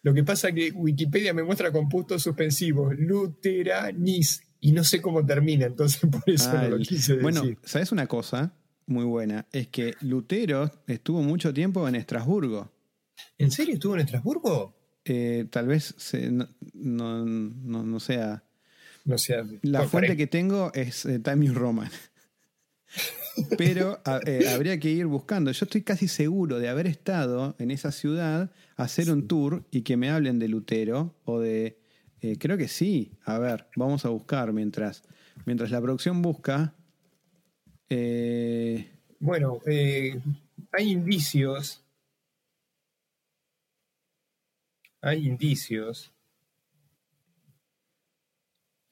[0.03, 5.01] Lo que pasa es que Wikipedia me muestra con puntos suspensivos, luteranis, y no sé
[5.01, 7.21] cómo termina, entonces por eso Ah, no lo el- quise decir.
[7.21, 8.53] Bueno, ¿sabes una cosa
[8.87, 9.45] muy buena?
[9.51, 12.71] Es que Lutero estuvo mucho tiempo en Estrasburgo.
[13.37, 14.75] ¿En serio estuvo en Estrasburgo?
[15.05, 18.43] Eh, tal vez se- no, no, no- no sea.
[19.05, 19.15] No.
[19.63, 21.89] La fuente que tengo es eh, Time New Roman.
[23.57, 25.51] Pero a- eh, habría que ir buscando.
[25.51, 29.97] Yo estoy casi seguro de haber estado en esa ciudad, hacer un tour y que
[29.97, 31.77] me hablen de Lutero o de.
[32.21, 33.11] eh, creo que sí.
[33.25, 35.03] A ver, vamos a buscar mientras,
[35.45, 36.75] mientras la producción busca.
[37.89, 41.83] Eh, Bueno, hay indicios.
[45.01, 46.13] Hay indicios.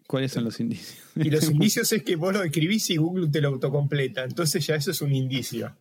[0.09, 0.97] ¿Cuáles son los indicios?
[1.15, 4.23] Y los indicios es que vos lo escribís y Google te lo autocompleta.
[4.23, 5.77] Entonces ya eso es un indicio.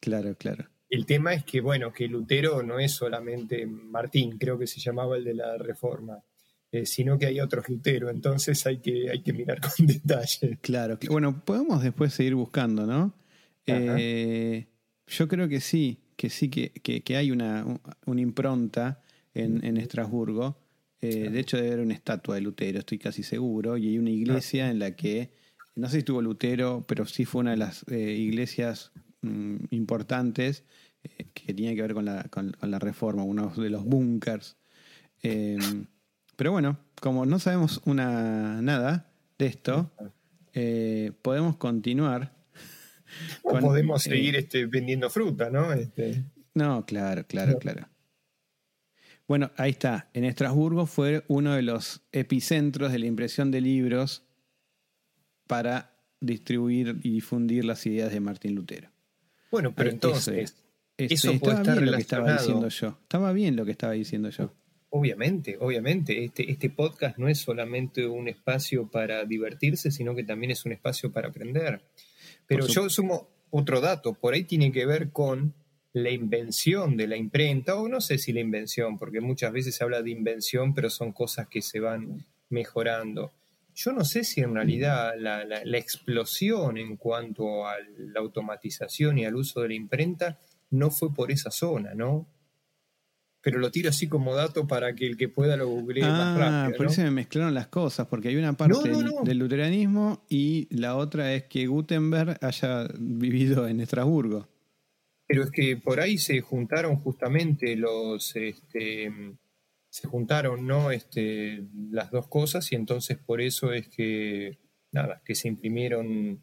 [0.00, 0.66] claro, claro.
[0.90, 5.16] El tema es que, bueno, que Lutero no es solamente Martín, creo que se llamaba
[5.16, 6.18] el de la Reforma,
[6.72, 10.58] eh, sino que hay otros Lutero, entonces hay que, hay que mirar con detalle.
[10.60, 13.14] Claro, cl- bueno, podemos después seguir buscando, ¿no?
[13.66, 14.66] Eh,
[15.06, 19.00] yo creo que sí, que sí, que, que- que hay una, un- una impronta
[19.32, 20.59] en, en Estrasburgo.
[21.02, 24.10] Eh, De hecho, debe haber una estatua de Lutero, estoy casi seguro, y hay una
[24.10, 25.30] iglesia en la que,
[25.74, 30.64] no sé si estuvo Lutero, pero sí fue una de las eh, iglesias mm, importantes
[31.04, 34.56] eh, que tenía que ver con la, con, con la reforma, uno de los búnkers.
[35.22, 35.58] Eh,
[36.36, 39.90] pero bueno, como no sabemos una nada de esto,
[40.52, 42.34] eh, podemos continuar.
[43.42, 45.72] O con- podemos seguir este, vendiendo fruta, ¿no?
[45.72, 47.58] Este, No, claro, claro, No.
[47.58, 47.88] claro.
[49.30, 50.10] Bueno, ahí está.
[50.12, 54.24] En Estrasburgo fue uno de los epicentros de la impresión de libros
[55.46, 58.90] para distribuir y difundir las ideas de Martín Lutero.
[59.52, 60.56] bueno, pero entonces,
[60.96, 62.98] eso estaba puede estar bien lo que estaba diciendo yo.
[63.02, 64.52] Estaba bien lo que estaba diciendo yo.
[64.88, 70.50] obviamente, obviamente, este, este podcast no es solamente un espacio para divertirse, sino que también
[70.50, 71.80] es un espacio para aprender.
[72.48, 75.54] Pero yo sumo otro dato, por ahí tiene que ver con
[75.92, 79.82] la invención de la imprenta, o no sé si la invención, porque muchas veces se
[79.84, 83.32] habla de invención, pero son cosas que se van mejorando.
[83.74, 89.18] Yo no sé si en realidad la, la- la explosión en cuanto a la automatización
[89.18, 90.38] y al uso de la imprenta
[90.70, 92.26] no fue por esa zona, ¿no?
[93.42, 96.62] Pero lo tiro así como dato para que el que pueda lo googlee más Ah,
[96.66, 96.76] rápido.
[96.76, 96.92] por ¿no?
[96.92, 99.22] eso me mezclaron las cosas, porque hay una parte No, no.
[99.24, 104.46] del luteranismo y la otra es que Gutenberg haya vivido en Estrasburgo.
[105.30, 109.12] Pero es que por ahí se juntaron justamente los, este,
[109.88, 110.90] se juntaron, ¿no?
[110.90, 114.58] Este, las dos cosas y entonces por eso es que,
[114.90, 116.42] nada, que se imprimieron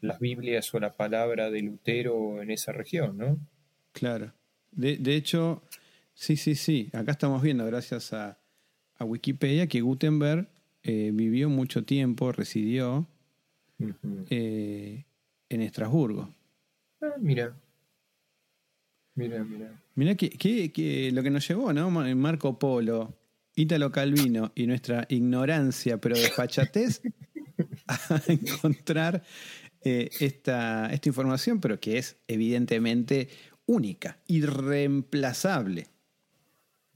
[0.00, 3.38] las Biblias o la palabra de Lutero en esa región, ¿no?
[3.92, 4.32] Claro.
[4.72, 5.62] De, de hecho,
[6.12, 6.90] sí, sí, sí.
[6.92, 8.40] Acá estamos viendo, gracias a,
[8.96, 10.48] a Wikipedia, que Gutenberg
[10.82, 13.06] eh, vivió mucho tiempo, residió
[14.28, 15.04] eh,
[15.48, 16.34] en Estrasburgo.
[17.00, 17.54] Ah, mira.
[19.16, 19.82] Mira, mira.
[19.94, 21.90] Mirá que, que- que lo que nos llevó, ¿no?
[21.90, 23.14] Ma- Marco Polo,
[23.54, 27.00] Ítalo Calvino y nuestra ignorancia, pero desfachatez,
[27.88, 29.22] a encontrar
[29.82, 33.28] eh, esta, esta información, pero que es evidentemente
[33.64, 35.86] única, irreemplazable.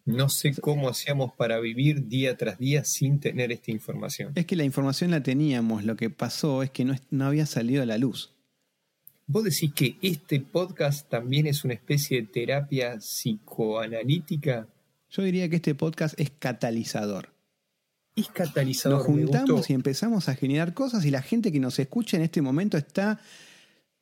[0.04, 4.32] No sé cómo hacíamos para vivir día tras día sin tener esta información.
[4.34, 7.82] Es que la información la teníamos, lo que pasó es que no, no había salido
[7.82, 8.34] a la luz.
[9.32, 14.66] ¿Vos decís que este podcast también es una especie de terapia psicoanalítica?
[15.08, 17.28] Yo diría que este podcast es catalizador.
[18.16, 18.98] Es catalizador.
[18.98, 22.42] Nos juntamos y empezamos a generar cosas y la gente que nos escucha en este
[22.42, 23.20] momento está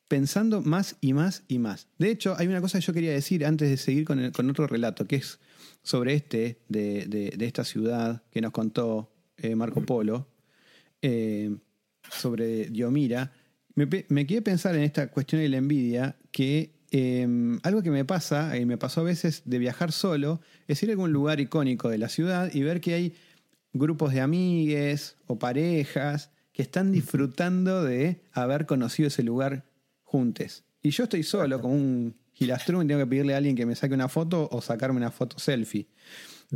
[0.09, 1.89] pensando más y más y más.
[1.99, 4.49] De hecho, hay una cosa que yo quería decir antes de seguir con, el- con
[4.49, 5.39] otro relato, que es
[5.83, 10.27] sobre este, de, de- de esta ciudad que nos contó eh, Marco Polo,
[11.03, 11.55] eh,
[12.11, 13.31] sobre Diomira.
[13.87, 18.05] Me, me quedé pensar en esta cuestión de la envidia, que eh, algo que me
[18.05, 21.89] pasa, y me pasó a veces de viajar solo, es ir a algún lugar icónico
[21.89, 23.15] de la ciudad y ver que hay
[23.73, 29.65] grupos de amigues o parejas que están disfrutando de haber conocido ese lugar
[30.03, 30.65] juntos.
[30.83, 33.77] Y yo estoy solo, como un gilastrón, y tengo que pedirle a alguien que me
[33.77, 35.87] saque una foto o sacarme una foto selfie.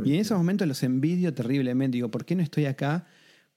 [0.03, 1.95] Y en esos momentos los envidio terriblemente.
[1.95, 3.05] Digo, ¿por qué no estoy acá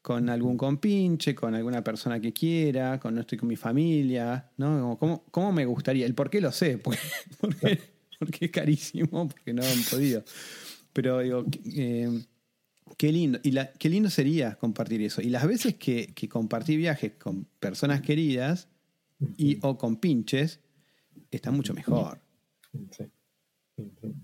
[0.07, 4.53] con algún compinche, con alguna persona que quiera, con no estoy con mi familia?
[4.57, 4.79] ¿no?
[4.79, 6.07] Como, ¿cómo, cómo me gustaría?
[6.07, 7.01] El por qué lo sé, porque,
[7.41, 7.81] porque,
[8.17, 10.23] porque es carísimo, porque no han podido.
[10.93, 12.23] Pero digo, eh,
[12.97, 13.41] qué lindo.
[13.43, 15.23] Y la, qué lindo sería compartir eso.
[15.23, 18.69] Y las veces que, que compartí viajes con personas queridas
[19.37, 20.61] y o con pinches,
[21.33, 22.21] está mucho mejor.
[22.93, 23.07] Sí.
[23.77, 24.15] Sí, sí.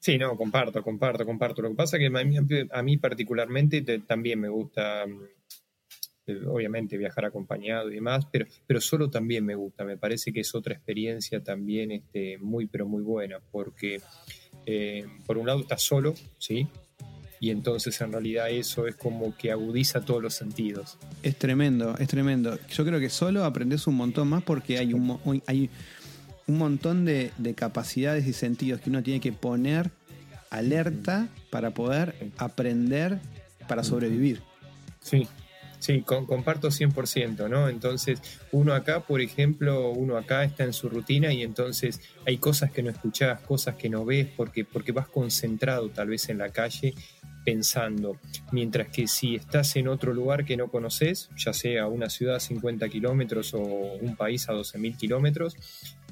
[0.00, 1.60] Sí, no, comparto, comparto, comparto.
[1.62, 7.26] Lo que pasa es que a mí, particularmente te- también me gusta, mm, obviamente, viajar
[7.26, 9.84] acompañado y demás, pero, pero solo también me gusta.
[9.84, 14.00] Me parece que es otra experiencia también este, muy, pero muy buena, porque
[14.66, 16.66] eh, por un lado estás solo, ¿sí?
[17.42, 20.98] Y entonces en realidad eso es como que agudiza todos los sentidos.
[21.22, 22.58] Es tremendo, es tremendo.
[22.68, 25.70] Yo creo que solo aprendes un montón más porque hay un, hay
[26.50, 29.90] un montón de, de capacidades y sentidos que uno tiene que poner
[30.50, 33.20] alerta para poder aprender
[33.68, 34.42] para sobrevivir.
[35.00, 35.28] Sí,
[35.78, 37.68] sí, con- comparto 100%, ¿no?
[37.68, 42.72] Entonces, uno acá, por ejemplo, uno acá está en su rutina y entonces hay cosas
[42.72, 46.48] que no escuchás, cosas que no ves, porque, porque vas concentrado tal vez en la
[46.50, 46.94] calle
[47.44, 48.18] pensando,
[48.52, 52.40] mientras que si estás en otro lugar que no conoces, ya sea una ciudad a
[52.40, 55.56] 50 kilómetros o un país a 12.000 kilómetros,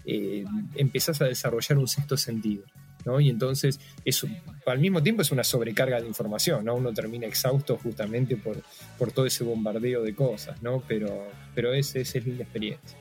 [0.08, 0.44] eh,
[0.74, 2.64] empezás a desarrollar un sexto sentido.
[3.04, 3.20] ¿no?
[3.20, 4.26] Y entonces, eso,
[4.66, 6.74] al mismo tiempo es una sobrecarga de información, ¿no?
[6.74, 8.62] Uno termina exhausto justamente por,
[8.98, 10.82] por todo ese bombardeo de cosas, ¿no?
[10.86, 12.98] Pero, pero es, es, es linda experiencia.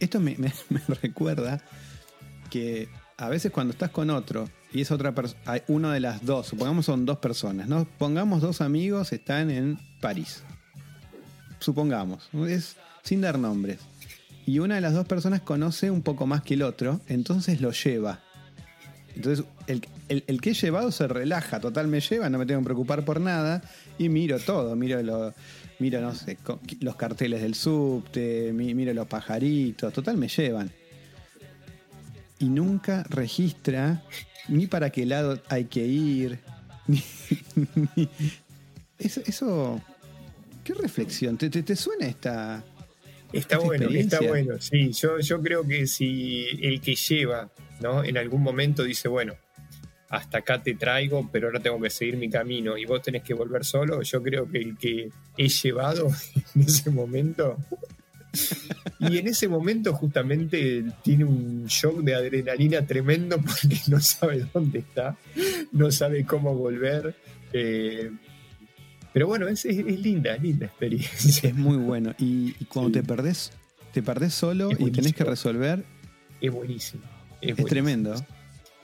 [0.00, 1.62] Esto me, me- me recuerda
[2.48, 6.46] que a veces cuando estás con otro y es otra persona, uno de las dos,
[6.46, 7.84] supongamos son dos personas, ¿no?
[7.98, 10.42] Pongamos dos amigos, están en París.
[11.58, 13.78] Supongamos, es sin dar nombres.
[14.46, 17.72] Y una de las dos personas conoce un poco más que el otro, entonces lo
[17.72, 18.20] lleva.
[19.16, 19.82] Entonces, el,
[20.26, 23.20] el- que he llevado se relaja, total me lleva, no me tengo que preocupar por
[23.20, 23.62] nada
[23.96, 25.32] y miro todo, miro, lo,
[25.78, 26.36] miro no sé,
[26.80, 30.70] los carteles del subte, mi- miro los pajaritos, total me llevan.
[32.40, 34.02] Y nunca registra
[34.48, 36.40] ni para qué lado hay que ir,
[38.98, 39.80] eso, eso-
[40.64, 41.38] ¿qué reflexión?
[41.38, 42.62] ¿Te, te, te suena esta...?
[43.34, 44.60] Está bueno, está bueno.
[44.60, 48.04] Sí, yo, yo creo que si el que lleva, ¿no?
[48.04, 49.34] En algún momento dice, bueno,
[50.08, 53.34] hasta acá te traigo, pero ahora tengo que seguir mi camino y vos tenés que
[53.34, 56.08] volver solo, yo creo que el que he llevado
[56.54, 57.58] en ese momento.
[58.98, 64.80] Y en ese momento justamente tiene un shock de adrenalina tremendo porque no sabe dónde
[64.80, 65.16] está,
[65.72, 67.14] no sabe cómo volver.
[67.52, 68.10] eh,
[69.14, 71.48] pero bueno, es, es- es linda, linda experiencia.
[71.48, 72.14] Es muy bueno.
[72.18, 73.00] Y, y cuando Sí.
[73.00, 73.52] te perdés,
[73.92, 75.82] te perdés solo y tenés que resolver,
[76.42, 77.02] Es buenísimo.
[77.40, 77.68] es, buenísimo.
[77.68, 78.14] tremendo.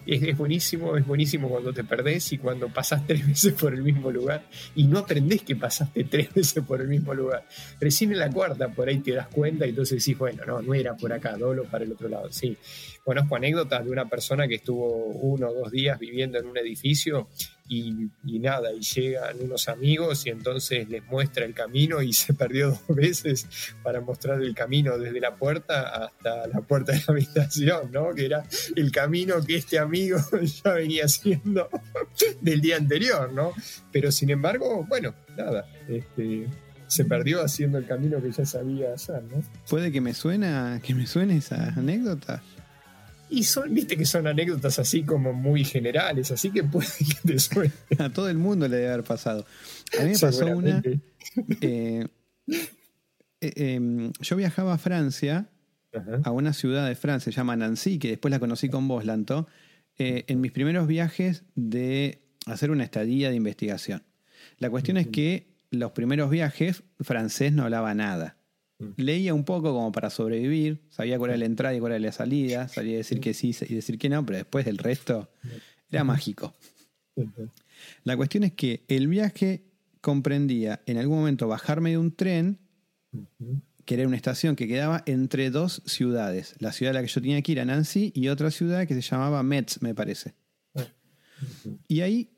[0.06, 3.82] Es, es buenísimo, es buenísimo cuando te perdés y cuando pasás tres veces por el
[3.82, 7.46] mismo lugar y no aprendés que pasaste tres veces por el mismo lugar.
[7.78, 10.72] Recién en la cuarta por ahí te das cuenta y entonces decís, bueno, no, no
[10.72, 12.32] era por acá, dolo para el otro lado.
[12.32, 12.56] Sí,
[13.04, 17.28] conozco anécdotas de una persona que estuvo uno o dos días viviendo en un edificio
[17.72, 22.34] y, y nada, y llegan unos amigos y entonces les muestra el camino y se
[22.34, 23.46] perdió dos veces
[23.84, 28.12] para mostrar el camino desde la puerta hasta la puerta de la habitación, ¿no?
[28.12, 28.42] Que era
[28.74, 30.18] el camino que este amigo
[30.64, 31.68] ya venía haciendo
[32.40, 33.52] del día anterior, ¿no?
[33.92, 36.48] Pero sin embargo, bueno, nada, este,
[36.88, 39.44] se perdió haciendo el camino que ya sabía hacer, ¿no?
[39.68, 42.42] Puede que me suena, que me suene esa anécdota.
[43.30, 47.38] Y son, viste que son anécdotas así como muy generales, así que puede que te
[47.38, 47.72] suene.
[47.98, 49.46] A todo el mundo le debe haber pasado.
[49.98, 50.82] A mí me pasó una.
[51.60, 52.06] eh,
[53.40, 55.48] eh, em, yo viajaba a Francia,
[55.94, 56.20] Ajá.
[56.24, 59.46] a una ciudad de Francia, se llama Nancy, que después la conocí con vos, Lanto,
[59.98, 64.02] eh, en mis primeros viajes de hacer una estadía de investigación.
[64.58, 68.36] La cuestión es que los primeros viajes, francés no hablaba nada.
[68.80, 68.92] Mm.
[68.96, 72.12] Leía un poco como para sobrevivir, sabía cuál era la entrada y cuál era la
[72.12, 75.30] salida, sabía decir que sí y decir que no, pero después el resto
[75.90, 76.54] era mágico.
[78.04, 79.64] La cuestión es que el viaje
[80.00, 82.58] comprendía en algún momento bajarme de un tren,
[83.84, 86.54] que era una estación que quedaba entre dos ciudades.
[86.58, 88.94] La ciudad a la que yo tenía que ir era Nancy y otra ciudad que
[88.94, 90.34] se llamaba Metz, me parece.
[91.88, 92.30] Y ahí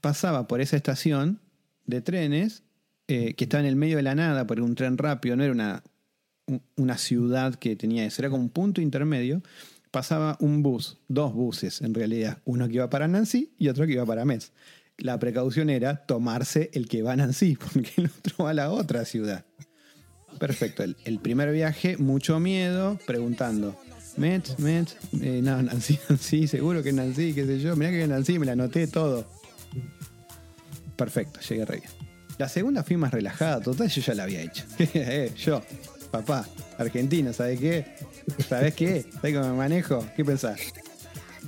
[0.00, 1.40] pasaba por esa estación
[1.86, 2.64] de trenes
[3.08, 5.52] eh, que estaba en el medio de la nada, por un tren rápido, no era
[5.52, 5.82] una,
[6.46, 9.42] un- una ciudad que tenía eso, era como un punto intermedio.
[9.90, 13.92] Pasaba un bus, dos buses en realidad, uno que iba para Nancy y otro que
[13.94, 14.52] iba para Metz.
[14.98, 18.70] La precaución era tomarse el que va a Nancy, porque el otro va a la
[18.70, 19.46] otra ciudad.
[20.38, 20.82] Perfecto.
[20.82, 23.74] El, primer viaje, mucho miedo, preguntando.
[24.18, 24.88] Met, Met,
[25.22, 27.74] eh, no, Nancy, Nancy, seguro que Nancy, qué sé yo.
[27.74, 29.26] Mirá que Nancy, me la anoté todo.
[30.96, 32.07] Perfecto, llegué re bien.
[32.38, 34.64] La segunda fui más relajada, total, yo ya la había hecho.
[34.94, 35.62] Eh, yo,
[36.10, 36.46] papá,
[36.78, 37.86] argentino, ¿sabes qué?
[38.48, 39.04] ¿Sabes qué?
[39.14, 40.06] ¿Sabes cómo me manejo?
[40.16, 40.60] ¿Qué pensás?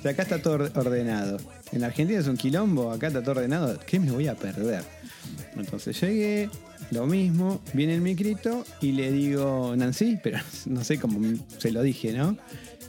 [0.05, 1.39] Acá está todo or- ordenado.
[1.73, 3.79] En Argentina es un quilombo, acá está todo ordenado.
[3.87, 4.83] ¿Qué me voy a perder?
[5.57, 6.49] Entonces llegué,
[6.91, 11.21] lo mismo, viene el micrito y le digo, Nancy, pero no sé cómo
[11.59, 12.37] se lo dije, ¿no?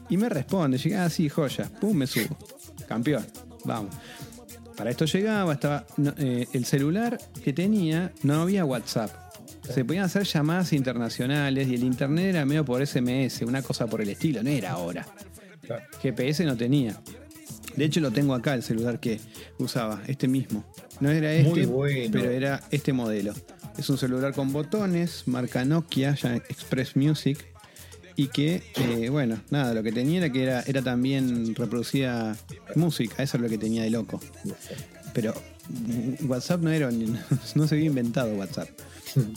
[0.10, 2.36] Y me responde, llegué, ah, sí, joya, pum, me subo.
[2.88, 3.26] Campeón,
[3.66, 3.94] vamos.
[4.76, 9.12] Para esto llegaba, estaba no, eh, el celular que tenía, no había WhatsApp.
[9.70, 14.02] Se podían hacer llamadas internacionales y el internet era medio por SMS, una cosa por
[14.02, 15.06] el estilo, no era ahora.
[15.62, 15.84] Claro.
[16.02, 17.00] GPS no tenía.
[17.76, 19.20] De hecho, lo tengo acá, el celular que
[19.60, 20.66] usaba, este mismo.
[21.00, 22.10] No era este, bueno.
[22.12, 23.34] pero era este modelo.
[23.78, 27.51] Es un celular con botones, marca Nokia, ya Express Music.
[28.16, 32.36] Y que, eh, bueno, nada, lo que tenía era que era, era también reproducía
[32.76, 34.20] música, eso es lo que tenía de loco.
[35.14, 35.34] Pero
[35.70, 36.90] mm, WhatsApp no era,
[37.56, 38.70] no se había inventado WhatsApp.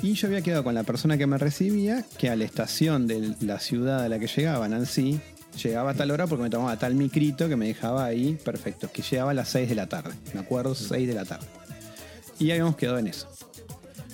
[0.02, 3.34] Y yo había quedado con la persona que me recibía, que a la estación de
[3.40, 5.20] la ciudad a la que llegaba, Nancy,
[5.62, 9.02] llegaba a tal hora porque me tomaba tal micrito que me dejaba ahí, perfecto, que
[9.02, 10.14] llegaba a las 6 de la tarde.
[10.32, 11.46] Me acuerdo, 6 de la tarde.
[12.38, 13.28] Y habíamos quedado en eso.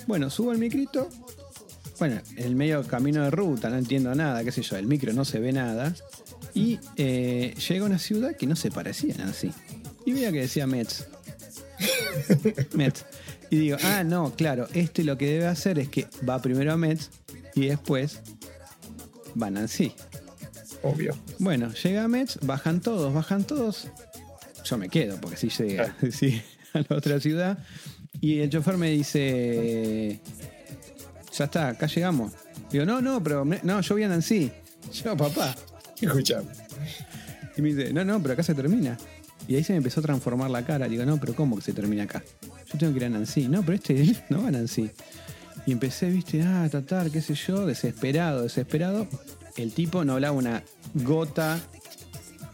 [0.07, 1.09] Bueno, subo el micrito.
[2.01, 5.23] Bueno, el medio camino de ruta, no entiendo nada, qué sé yo, el micro no
[5.23, 5.93] se ve nada.
[6.55, 9.51] Y eh, llega a una ciudad que no se parecía a Nancy.
[10.03, 11.05] Y veía que decía Metz.
[12.73, 13.05] Metz.
[13.51, 16.75] Y digo, ah, no, claro, este lo que debe hacer es que va primero a
[16.75, 17.11] Metz
[17.53, 18.21] y después
[19.39, 19.93] va a Nancy.
[20.81, 21.15] Obvio.
[21.37, 23.89] Bueno, llega a Metz, bajan todos, bajan todos.
[24.65, 26.41] Yo me quedo, porque si llega sí,
[26.73, 27.59] a la otra ciudad.
[28.19, 30.19] Y el chofer me dice,
[31.37, 32.31] ya está, acá llegamos.
[32.71, 34.51] Digo, no, no, pero me- no, yo voy a Nancy.
[34.93, 35.55] Yo, papá.
[35.99, 36.47] Escuchame.
[37.57, 38.97] Y me dice, no, no, pero acá se termina.
[39.47, 40.87] Y ahí se me empezó a transformar la cara.
[40.87, 42.23] Digo, no, pero ¿cómo que se termina acá?
[42.71, 43.47] Yo tengo que ir a Nancy.
[43.47, 44.89] No, pero este no va a Nancy.
[45.65, 49.07] Y empecé, viste, ah, tratar, qué sé yo, desesperado, desesperado.
[49.57, 50.63] El tipo no hablaba una
[50.93, 51.59] gota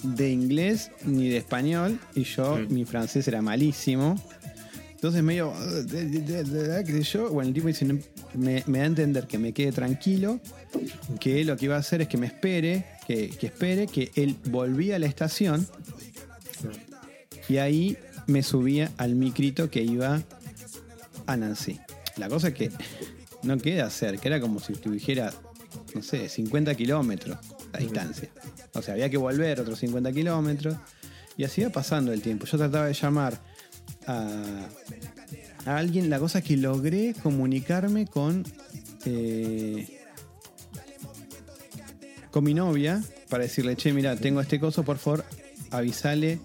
[0.03, 1.99] de inglés ni de español.
[2.15, 4.15] Y yo, mi francés era malísimo.
[4.97, 5.53] Entonces medio,
[5.91, 7.29] qué sé yo.
[7.29, 7.85] Bueno, el tipo dice,
[8.33, 10.39] me da a entender que me quede tranquilo,
[11.19, 14.35] que lo que iba a hacer es que me espere, que, que espere, que él
[14.45, 15.67] volvía a la estación
[17.47, 20.23] y ahí me subía al micrito que iba
[21.27, 21.79] a Nancy.
[22.15, 22.71] La cosa es que
[23.43, 25.31] no queda cerca, era como si estuviera,
[25.93, 27.37] no sé, 50 kilómetros
[27.71, 28.29] la distancia.
[28.73, 30.75] O sea, había que volver otros 50 kilómetros
[31.37, 32.47] y así iba pasando el tiempo.
[32.47, 33.39] Yo trataba de llamar
[34.07, 34.67] a,
[35.65, 38.43] a alguien, la cosa es que logré comunicarme con...
[39.05, 39.85] eh,
[42.31, 45.25] con mi novia para decirle, che, mira, tengo este coso, por favor,
[45.71, 46.39] avisale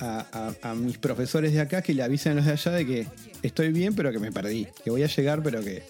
[0.00, 0.26] a,
[0.62, 3.06] a- a mis profesores de acá que le avisen a los de allá de que
[3.42, 5.82] estoy bien, pero que me perdí, que voy a llegar, pero que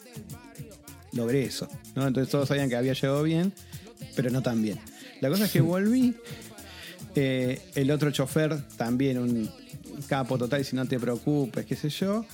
[1.13, 1.69] logré eso.
[1.95, 2.07] ¿no?
[2.07, 3.53] Entonces todos sabían que había llegado bien,
[4.15, 4.79] pero no tan bien.
[5.21, 6.15] La cosa es que volví,
[7.15, 9.51] eh, el otro chofer también, un
[10.07, 12.25] capo total, y si no te preocupes, qué sé yo.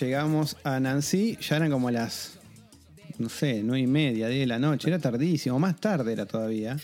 [0.00, 2.38] Llegamos a Nancy, ya eran como las
[3.18, 6.76] no sé, nueve y media, 10 de la noche, era tardísimo, más tarde era todavía.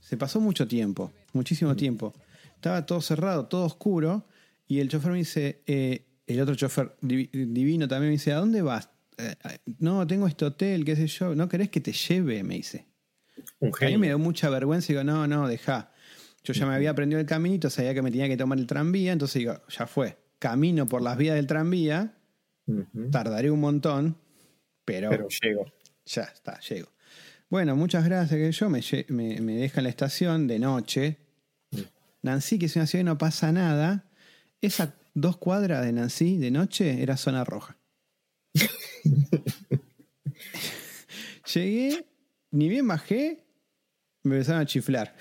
[0.00, 2.12] Se pasó mucho tiempo, muchísimo tiempo.
[2.56, 4.26] Estaba todo cerrado, todo oscuro,
[4.68, 8.36] y el chofer me dice, eh, el otro chofer divi- divino también me dice, ¿a
[8.36, 8.90] dónde vas?
[9.16, 9.34] "Eh,
[9.78, 12.42] no, tengo este hotel, qué sé yo, ¿no querés que te lleve?
[12.42, 12.86] Me dice.
[13.60, 15.91] Un A mí me dio mucha vergüenza y digo, no, no, deja.
[16.44, 19.12] Yo ya me había aprendido el caminito, sabía que me tenía que tomar el tranvía,
[19.12, 20.18] entonces digo, ya fue.
[20.38, 22.14] Camino por las vías del tranvía,
[23.12, 24.16] tardaré un montón,
[24.84, 25.72] pero, Pero llego.
[26.04, 26.88] ya está, llego.
[27.48, 31.18] Bueno, muchas gracias que yo me, me, me deja en la estación de noche.
[32.22, 34.04] Nancy, que es una ciudad que no pasa nada.
[34.60, 37.76] Esas dos cuadras de Nancy de noche era zona roja.
[41.54, 42.06] Llegué,
[42.50, 43.44] ni bien bajé,
[44.22, 45.14] me empezaron a chiflar.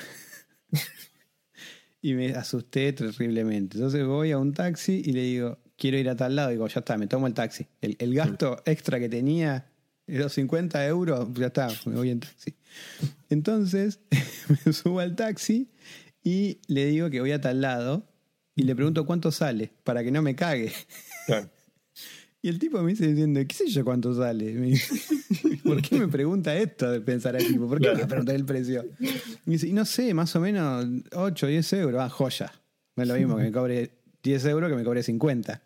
[2.01, 3.77] Y me asusté terriblemente.
[3.77, 6.49] Entonces voy a un taxi y le digo, quiero ir a tal lado.
[6.49, 7.67] Digo, ya está, me tomo el taxi.
[7.81, 9.71] El, el gasto extra que tenía,
[10.07, 12.55] los 50 euros, ya está, me voy en taxi.
[13.29, 13.99] Entonces
[14.65, 15.69] me subo al taxi
[16.23, 18.07] y le digo que voy a tal lado
[18.55, 20.71] y le pregunto cuánto sale para que no me cague.
[21.27, 21.49] Claro.
[22.41, 24.53] Y el tipo me dice diciendo, ¿qué sé yo cuánto sale?
[24.53, 24.95] Me dice,
[25.63, 27.67] ¿Por qué me pregunta esto de pensar el tipo?
[27.67, 28.83] ¿Por qué me preguntar el precio?
[29.45, 32.01] Me dice, y no sé, más o menos 8, 10 euros.
[32.01, 32.51] Ah, joya.
[32.95, 33.91] No es lo mismo que me cobre
[34.23, 35.61] 10 euros que me cobre 50.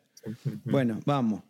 [0.66, 1.44] Bueno, vamos.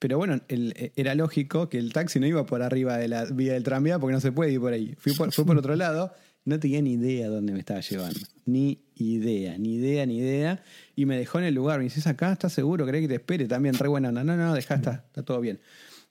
[0.00, 3.52] Pero bueno, el- era lógico que el taxi no iba por arriba de la vía
[3.54, 4.94] del tranvía porque no se puede ir por ahí.
[4.98, 6.12] Fui por, fue por otro lado,
[6.44, 8.20] no tenía ni idea dónde me estaba llevando.
[8.46, 10.62] Ni idea, ni idea, ni idea.
[10.94, 11.78] Y me dejó en el lugar.
[11.78, 12.32] Me dice, ¿es acá?
[12.32, 12.84] ¿Estás seguro?
[12.86, 13.46] ¿Querés que te espere?
[13.46, 14.08] También, re buena.
[14.10, 14.22] onda.
[14.24, 15.60] No, no, dejá, está, está todo bien.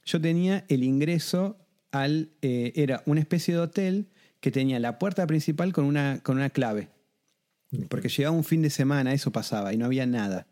[0.05, 1.57] Yo tenía el ingreso
[1.91, 2.29] al.
[2.41, 4.07] eh, era una especie de hotel
[4.39, 6.89] que tenía la puerta principal con una, con una clave.
[7.89, 10.45] Porque llegaba un fin de semana, eso pasaba, y no había nada.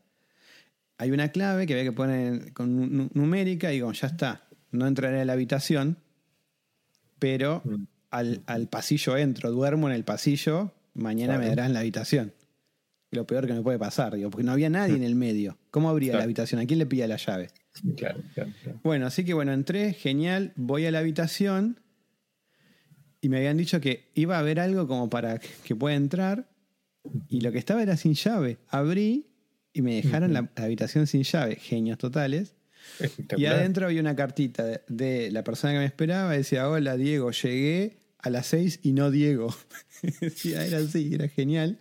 [0.98, 4.48] Hay una clave que había que poner con nu- nu- numérica y digo, ya está,
[4.72, 5.98] no entraré a la habitación,
[7.20, 7.84] pero Mm.
[8.12, 12.34] Al, al pasillo entro, duermo en el pasillo, mañana me darán la habitación.
[13.10, 15.58] Lo peor que me puede pasar, digo, porque no había nadie en el medio.
[15.70, 16.62] ¿Cómo abría la habitación?
[16.62, 17.50] ¿A quién le pilla la llave?
[17.98, 18.80] Claro, claro, claro.
[18.84, 21.82] Bueno, así que bueno, entré, genial, voy a la habitación
[23.20, 26.50] y me habían dicho que iba a haber algo como para que pueda entrar
[27.28, 28.60] y lo que estaba era sin llave.
[28.68, 29.28] Abrí
[29.74, 32.56] y me dejaron la, la habitación sin llave, genios totales.
[33.38, 37.32] Y adentro había una cartita de, de la persona que me esperaba, decía, hola Diego,
[37.32, 39.54] llegué a las seis y no Diego.
[40.46, 41.80] Era así, era genial.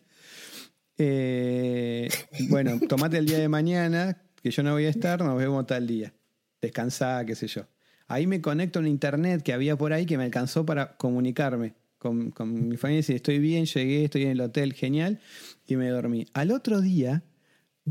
[0.98, 2.08] Eh,
[2.50, 5.86] bueno, tomate el día de mañana, que yo no voy a estar, nos vemos tal
[5.86, 6.12] día.
[6.60, 7.66] Descansá, qué sé yo.
[8.06, 12.30] Ahí me conecto un internet que había por ahí que me alcanzó para comunicarme con,
[12.30, 15.20] con mi familia y decir, estoy bien, llegué, estoy en el hotel, genial,
[15.66, 16.26] y me dormí.
[16.34, 17.22] Al otro día,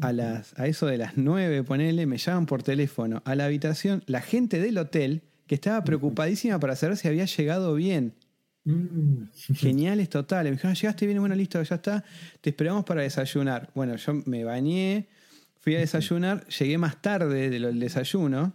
[0.01, 4.03] a, las, a eso de las nueve, ponele, me llaman por teléfono a la habitación
[4.05, 8.13] la gente del hotel que estaba preocupadísima para saber si había llegado bien.
[8.71, 9.23] Mm,
[9.55, 10.51] Geniales totales.
[10.51, 12.03] Me dijeron, "Ah, llegaste bien, bueno, listo, ya está.
[12.41, 13.71] Te esperamos para desayunar.
[13.75, 15.07] Bueno, yo me bañé,
[15.59, 18.53] fui a desayunar, llegué más tarde del desayuno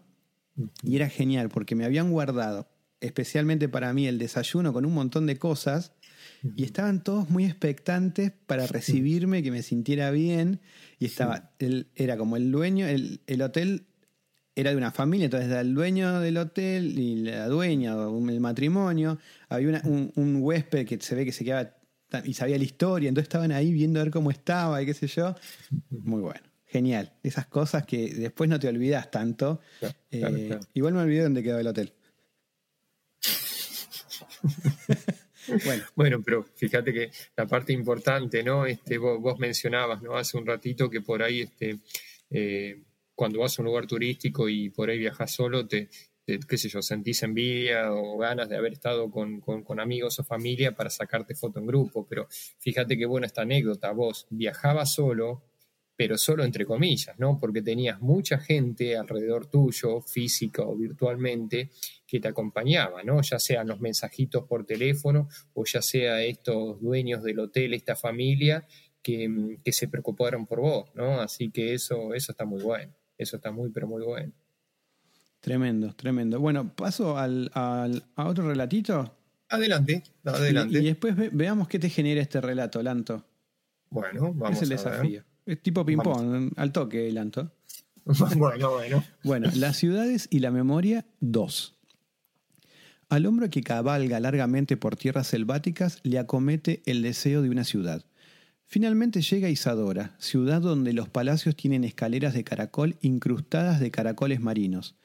[0.83, 2.69] y era genial porque me habían guardado
[3.01, 5.93] especialmente para mí el desayuno con un montón de cosas
[6.57, 10.61] y estaban todos muy expectantes para recibirme, que me sintiera bien
[10.99, 13.87] y estaba, él era como el dueño, el, el hotel
[14.57, 19.19] era de una familia, entonces era el dueño del hotel y la dueña, el matrimonio,
[19.49, 21.75] había una- un, un huésped que se ve que se quedaba
[22.25, 25.09] y sabía la historia, entonces estaban ahí viendo a ver cómo estaba y qué sé
[25.09, 25.35] yo.
[25.91, 27.13] Muy bueno, genial.
[27.25, 29.61] Esas cosas que después no te olvidas tanto.
[29.81, 30.67] Claro, claro, Eh, claro.
[30.75, 31.93] Igual me olvidé dónde quedaba el hotel.
[35.65, 38.67] bueno, Bueno, pero fíjate que la parte importante, ¿no?
[38.67, 40.17] Este, vos, vos mencionabas, ¿no?
[40.17, 41.79] Hace un ratito que por ahí, este,
[42.31, 42.83] eh,
[43.15, 45.89] cuando vas a un lugar turístico y por ahí viajas solo, te,
[46.25, 50.91] qué sé yo, sentís envidia o ganas de haber estado con, amigos o familia para
[50.91, 52.07] sacarte foto en grupo.
[52.09, 52.27] Pero
[52.59, 53.93] fíjate qué buena esta anécdota.
[53.93, 55.45] Vos viajabas solo,
[55.97, 57.39] pero solo entre comillas, ¿no?
[57.39, 61.71] Porque tenías mucha gente alrededor tuyo, física o virtualmente,
[62.07, 63.21] que te acompañaba, ¿no?
[63.23, 68.67] Ya sean los mensajitos por teléfono o ya sea estos dueños del hotel, esta familia,
[69.03, 71.21] que, que se preocuparon por vos, ¿no?
[71.21, 74.33] Así que eso, eso está muy bueno, eso está muy, pero muy bueno.
[75.41, 76.41] tremendo, tremendo.
[76.41, 79.17] Bueno, paso al, al- a otro relatito.
[79.49, 80.79] Adelante, adelante.
[80.81, 83.25] y después ve- veamos qué te genera este relato, Lanto.
[83.91, 84.85] bueno, vamos es el a ver.
[84.93, 85.23] desafío.
[85.47, 87.53] Es tipo ping-pong, al toque, Lanto.
[88.37, 89.05] bueno, bueno.
[89.23, 91.71] Bueno, las ciudades y la memoria 2.
[93.11, 98.03] Al hombre que cabalga largamente por tierras selváticas le acomete el deseo de una ciudad.
[98.67, 104.97] Finalmente llega Isadora, ciudad donde los palacios tienen escaleras de caracol incrustadas de caracoles marinos,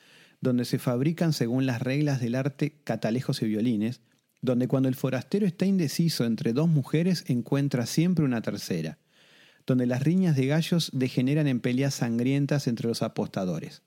[0.41, 4.01] donde se fabrican según las reglas del arte catalejos y violines,
[4.41, 8.97] donde cuando el forastero está indeciso entre dos mujeres encuentra siempre una tercera,
[9.67, 13.83] donde las riñas de gallos degeneran en peleas sangrientas entre los apostadores.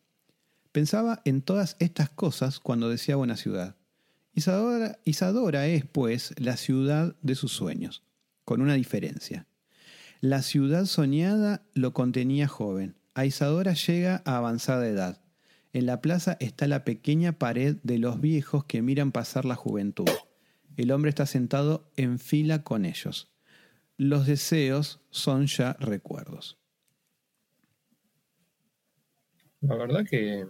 [0.70, 3.76] Pensaba en todas estas cosas cuando decía buena ciudad.
[4.34, 8.02] Isadora, Isadora es, pues, la ciudad de sus sueños,
[8.44, 9.46] con una diferencia.
[10.22, 12.94] La ciudad soñada lo contenía joven.
[13.12, 15.20] A Isadora llega a avanzada edad.
[15.72, 20.08] En la plaza está la pequeña pared de los viejos que miran pasar la juventud.
[20.76, 23.32] El hombre está sentado en fila con ellos.
[23.96, 26.56] Los deseos son ya recuerdos.
[29.60, 30.46] La verdad que.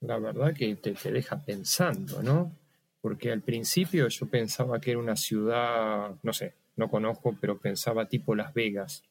[0.00, 2.54] La verdad que te, te deja pensando, ¿no?
[3.00, 8.08] Porque al principio yo pensaba que era una ciudad, no sé, no conozco, pero pensaba
[8.08, 9.04] tipo Las Vegas,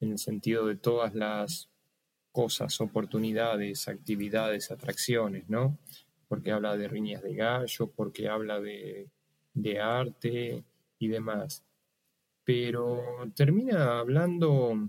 [0.00, 1.68] en el sentido de todas las
[2.32, 5.78] cosas, oportunidades, actividades, atracciones, ¿no?
[6.28, 9.10] Porque habla de riñas de gallo, porque habla de,
[9.52, 10.64] de arte
[10.98, 11.64] y demás.
[12.44, 13.02] Pero
[13.34, 14.88] termina hablando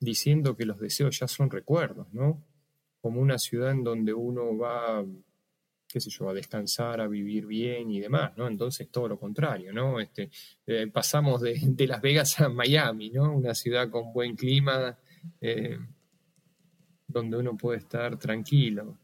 [0.00, 2.42] diciendo que los deseos ya son recuerdos, ¿no?
[3.00, 5.04] Como una ciudad en donde uno va,
[5.92, 8.46] qué sé yo, a descansar, a vivir bien y demás, ¿no?
[8.46, 9.98] Entonces todo lo contrario, ¿no?
[10.00, 10.30] Este,
[10.66, 13.34] eh, pasamos de, de Las Vegas a Miami, ¿no?
[13.34, 14.96] Una ciudad con buen clima,
[15.40, 15.78] eh,
[17.08, 18.96] donde uno puede estar tranquilo.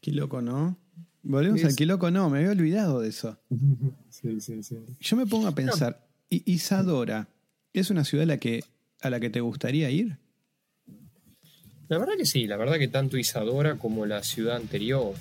[0.00, 0.76] Qué loco, ¿no?
[1.22, 3.38] Volvemos Es- al qué loco, no, me había olvidado de eso.
[4.10, 4.76] Sí, sí, sí.
[5.00, 7.26] Yo me pongo a pensar, ¿I- Isadora
[7.72, 8.62] es una ciudad a la que,
[9.00, 10.18] a la que te gustaría ir?
[11.88, 15.14] La verdad que sí, la verdad que tanto Isadora como la ciudad anterior,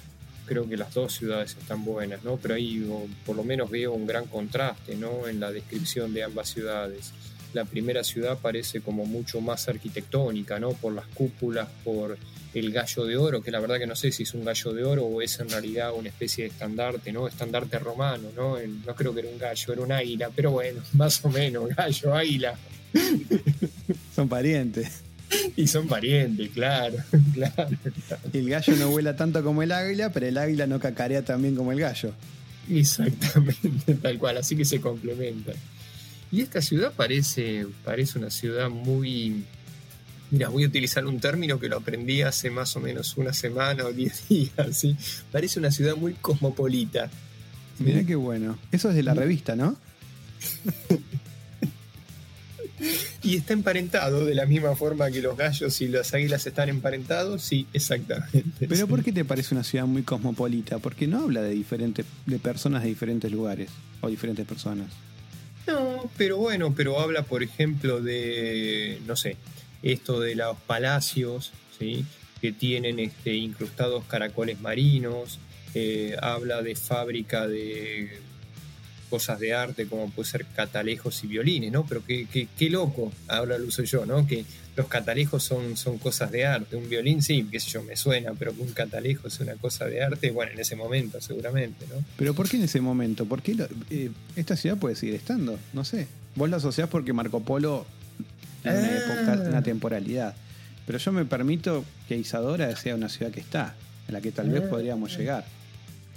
[0.45, 2.37] creo que las dos ciudades están buenas, ¿no?
[2.37, 2.85] Pero ahí
[3.25, 5.27] por lo menos veo un gran contraste, ¿no?
[5.27, 7.11] En la descripción de ambas ciudades.
[7.53, 10.71] La primera ciudad parece como mucho más arquitectónica, ¿no?
[10.71, 12.17] Por las cúpulas, por
[12.53, 14.83] el gallo de oro, que la verdad que no sé si es un gallo de
[14.85, 17.27] oro o es en realidad una especie de estandarte, ¿no?
[17.27, 18.57] Estandarte romano, ¿no?
[18.85, 22.15] No creo que era un gallo, era un águila, pero bueno, más o menos, gallo,
[22.15, 22.57] águila.
[24.15, 25.03] Son parientes.
[25.55, 26.97] Y son parientes, claro,
[27.33, 27.77] claro.
[28.31, 31.55] El gallo no vuela tanto como el águila, pero el águila no cacarea tan bien
[31.55, 32.13] como el gallo.
[32.69, 35.55] Exactamente, tal cual, así que se complementan.
[36.31, 39.43] Y esta ciudad parece, parece una ciudad muy...
[40.31, 43.85] Mira, voy a utilizar un término que lo aprendí hace más o menos una semana
[43.85, 44.97] o diez días, ¿sí?
[45.31, 47.11] Parece una ciudad muy cosmopolita.
[47.77, 48.57] Mirá qué bueno.
[48.71, 49.77] Eso es de la revista, ¿no?
[53.21, 57.41] Y está emparentado de la misma forma que los gallos y las águilas están emparentados,
[57.41, 58.67] sí, exactamente.
[58.67, 58.87] Pero.
[58.87, 60.79] ¿por qué te parece una ciudad muy cosmopolita?
[60.79, 63.69] Porque no habla de diferentes, de personas de diferentes lugares
[64.01, 64.87] o diferentes personas.
[65.67, 69.37] No, pero bueno, pero habla, por ejemplo, de, no sé,
[69.81, 72.05] esto de los palacios, ¿sí?
[72.41, 75.39] Que tienen este, incrustados caracoles marinos,
[75.73, 78.19] eh, habla de fábrica de
[79.13, 81.85] cosas de arte como puede ser catalejos y violines, ¿no?
[81.85, 84.25] Pero qué, qué, qué loco, ahora lo uso yo, ¿no?
[84.25, 84.43] Que
[84.75, 88.31] los catalejos son, son cosas de arte, un violín sí, qué sé yo, me suena,
[88.39, 92.03] pero que un catalejo es una cosa de arte, bueno, en ese momento seguramente, ¿no?
[92.17, 93.25] Pero ¿por qué en ese momento?
[93.27, 95.59] ¿Por qué lo- eh, esta ciudad puede seguir estando?
[95.73, 96.07] No sé.
[96.35, 97.85] Vos la asociás porque Marco Polo
[98.63, 98.97] tiene una Ah.
[98.97, 100.33] época, una temporalidad.
[100.87, 103.75] Pero yo me permito que Isadora sea una ciudad que está,
[104.07, 104.69] en la que tal vez Ah.
[104.71, 105.45] podríamos llegar.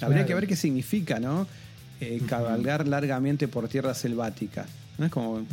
[0.01, 0.27] Habría Claro.
[0.29, 1.47] que ver qué significa, ¿no?
[2.01, 4.69] Eh, cabalgar largamente por tierras selváticas.
[4.99, 5.47] ¿No es como.?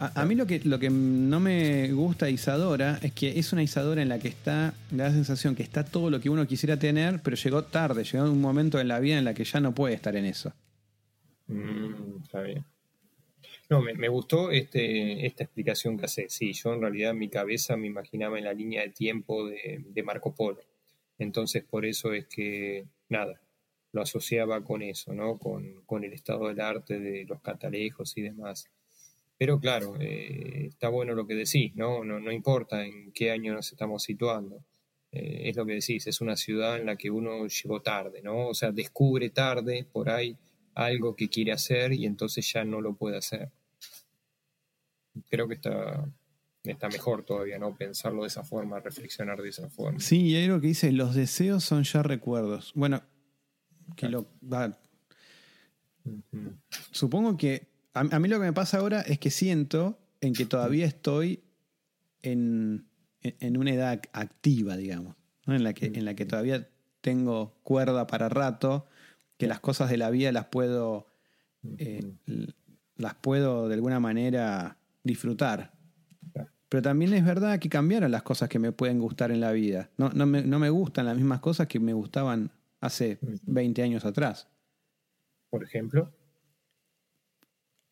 [0.00, 3.62] A, mí lo que, lo que no me gusta de Isadora es que es una
[3.62, 6.78] Isadora en la que está, da la sensación que está todo lo que uno quisiera
[6.78, 9.74] tener, pero llegó tarde, llegó un momento en la vida en la que ya no
[9.74, 10.54] puede estar en eso.
[11.48, 12.64] Mm, está bien.
[13.68, 16.30] No, me, me gustó este, esta explicación que hace.
[16.30, 19.84] Sí, yo en realidad en mi cabeza me imaginaba en la línea de tiempo de,
[19.86, 20.62] de Marco Polo.
[21.18, 23.38] Entonces por eso es que, nada,
[23.92, 25.38] lo asociaba con eso, ¿no?
[25.38, 28.70] Con, con el estado del arte de los catalejos y demás.
[29.40, 32.04] Pero claro, eh, está bueno lo que decís, ¿no?
[32.04, 32.20] ¿no?
[32.20, 34.64] No importa en qué año nos estamos situando.
[35.12, 38.48] Eh, es lo que decís, es una ciudad en la que uno llegó tarde, ¿no?
[38.48, 40.36] O sea, descubre tarde por ahí
[40.74, 43.50] algo que quiere hacer y entonces ya no lo puede hacer.
[45.28, 46.06] Creo que está,
[46.62, 47.74] está mejor todavía, ¿no?
[47.74, 50.00] Pensarlo de esa forma, reflexionar de esa forma.
[50.00, 52.72] Sí, y hay algo que dice, los deseos son ya recuerdos.
[52.74, 53.02] Bueno,
[54.08, 54.26] lo,
[56.92, 60.46] supongo que a, a mí lo que me pasa ahora es que siento en que
[60.46, 61.42] todavía estoy
[62.22, 62.86] en,
[63.22, 65.16] en- en una edad activa, digamos,
[65.46, 65.54] ¿no?
[65.54, 66.68] en, la que, en la que todavía
[67.00, 68.86] tengo cuerda para rato,
[69.38, 71.06] que las cosas de la vida las puedo,
[71.78, 72.12] eh,
[72.96, 75.72] las puedo de alguna manera disfrutar.
[76.68, 79.90] Pero también es verdad que cambiaron las cosas que me pueden gustar en la vida.
[79.96, 84.04] No, no, me, no me gustan las mismas cosas que me gustaban hace 20 años
[84.04, 84.48] atrás.
[85.50, 86.12] Por ejemplo.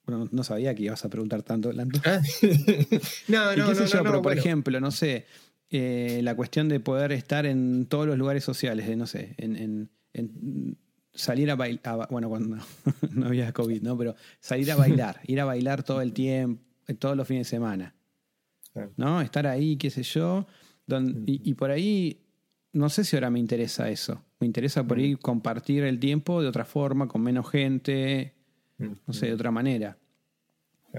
[0.06, 2.00] Bueno, no sabía que ibas a preguntar tanto, Lando.
[2.04, 2.20] Ah,
[3.28, 3.96] no, ¿Y no, qué sé no, yo?
[3.98, 4.40] no, pero por bueno.
[4.40, 5.26] ejemplo, no sé,
[5.70, 9.56] eh, la cuestión de poder estar en todos los lugares sociales, de, no sé, en,
[9.56, 10.78] en- en
[11.12, 12.56] salir a bailar, bueno, cuando
[13.12, 13.98] no había COVID, ¿no?
[13.98, 17.50] Pero salir a bailar, ir a bailar todo el tiempo, eh, todos los fines de
[17.50, 17.94] semana.
[18.96, 19.20] ¿no?
[19.20, 20.46] Estar ahí, qué sé yo,
[20.86, 22.24] don- y, y por ahí,
[22.72, 24.24] no sé si ahora me interesa eso.
[24.40, 28.34] Me interesa por ahí compartir el tiempo de otra forma, con menos gente,
[28.78, 29.98] no sé, de otra manera.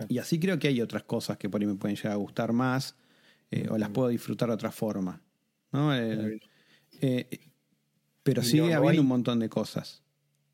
[0.10, 2.54] Y así creo que hay otras cosas que por ahí me pueden llegar a gustar
[2.54, 2.96] más
[3.52, 5.22] eh, o las puedo disfrutar de otra forma.
[5.72, 5.94] ¿no?
[5.94, 6.42] El-
[7.02, 7.28] eh,
[8.24, 10.04] pero sigue no- no habiendo hay- un montón de cosas.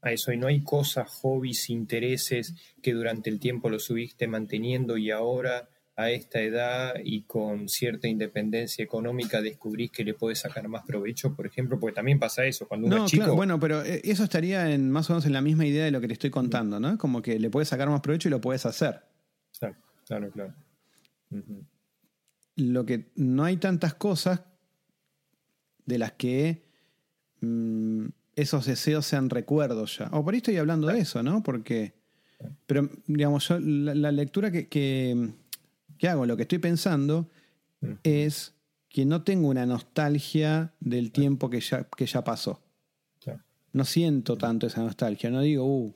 [0.02, 4.98] A eso, y no hay cosas, hobbies, intereses que durante el tiempo lo subiste manteniendo
[4.98, 5.68] y ahora
[5.98, 11.34] a esta edad y con cierta independencia económica descubrís que le puedes sacar más provecho,
[11.34, 14.02] por ejemplo, porque también pasa eso, cuando uno No, es chico, claro, bueno, pero eh,
[14.04, 16.32] eso estaría en más o menos en la misma idea de lo que te estoy
[16.32, 16.98] contando, ¿no?
[16.98, 19.04] Como que le puedes sacar más provecho y lo puedes hacer.
[19.58, 19.76] Claro,
[20.06, 20.54] claro, claro.
[22.58, 24.42] Lo que no hay tantas cosas
[25.86, 26.66] de las que
[27.40, 30.10] mm, esos deseos sean recuerdos ya.
[30.12, 31.42] O por ahí estoy hablando de eso, ¿no?
[31.42, 31.96] Porque.
[32.68, 35.34] Pero, digamos, yo la, la lectura que, que,
[35.98, 37.30] que hago, lo que estoy pensando,
[38.04, 38.54] es
[38.90, 42.62] que no tengo una nostalgia del tiempo que ya, que ya pasó.
[43.74, 45.30] No siento tanto esa nostalgia.
[45.30, 45.94] No digo, uh,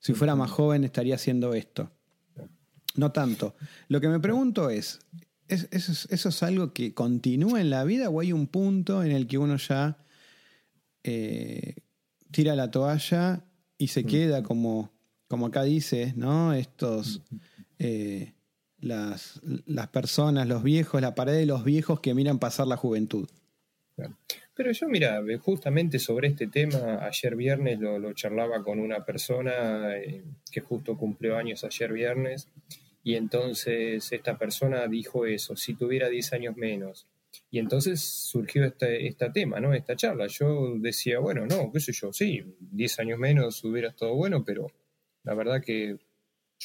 [0.00, 1.90] si fuera más joven estaría haciendo esto.
[2.96, 3.54] No tanto.
[3.88, 4.98] Lo que me pregunto es,
[5.46, 9.04] ¿es- ¿eso es, eso es algo que continúa en la vida o hay un punto
[9.04, 9.98] en el que uno ya
[11.04, 11.76] eh,
[12.30, 13.44] tira la toalla
[13.78, 14.90] y se queda como,
[15.28, 16.52] como acá dice, ¿no?
[16.54, 17.22] Estos,
[17.78, 18.32] eh,
[18.82, 23.28] las, las personas, los viejos, la pared de los viejos que miran pasar la juventud.
[24.54, 29.96] Pero yo, mira, justamente sobre este tema, ayer viernes lo, lo charlaba con una persona
[29.96, 32.48] eh, que justo cumplió años ayer viernes,
[33.04, 37.06] y entonces esta persona dijo eso, si tuviera 10 años menos.
[37.50, 39.74] Y entonces surgió este, este tema, ¿no?
[39.74, 40.26] Esta charla.
[40.26, 44.66] Yo decía, bueno, no, qué sé yo, sí, 10 años menos hubiera estado bueno, pero
[45.24, 45.98] la verdad que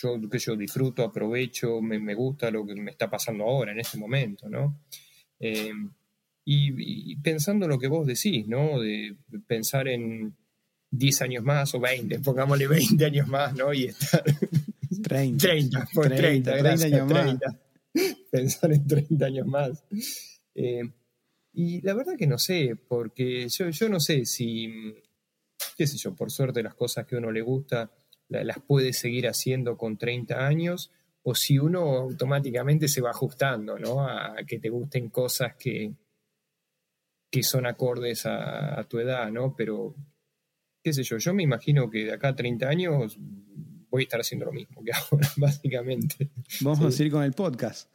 [0.01, 3.79] yo, que yo disfruto, aprovecho, me, me gusta lo que me está pasando ahora, en
[3.79, 4.81] este momento, ¿no?
[5.39, 5.71] Eh,
[6.45, 8.79] y, y pensando lo que vos decís, ¿no?
[8.79, 9.15] De
[9.47, 10.35] pensar en
[10.91, 13.73] 10 años más o 20, pongámosle 20 años más, ¿no?
[13.73, 14.23] Y estar
[15.03, 15.47] 30.
[15.47, 17.39] 30, por 30, 30, 30 gracias, años más.
[17.39, 17.61] 30.
[18.31, 19.83] Pensar en 30 años más.
[20.53, 20.83] Eh,
[21.53, 24.93] y la verdad que no sé, porque yo, yo no sé si,
[25.75, 27.91] qué sé yo, por suerte las cosas que a uno le gusta
[28.29, 30.91] las puede seguir haciendo con 30 años,
[31.23, 34.01] o si uno automáticamente se va ajustando, ¿no?
[34.07, 35.93] A que te gusten cosas que,
[37.31, 39.55] que son acordes a, a tu edad, ¿no?
[39.55, 39.93] Pero,
[40.83, 43.17] qué sé yo, yo me imagino que de acá a 30 años
[43.89, 46.29] voy a estar haciendo lo mismo que ahora, básicamente.
[46.61, 46.85] Vamos Sí.
[46.85, 47.89] a seguir con el podcast.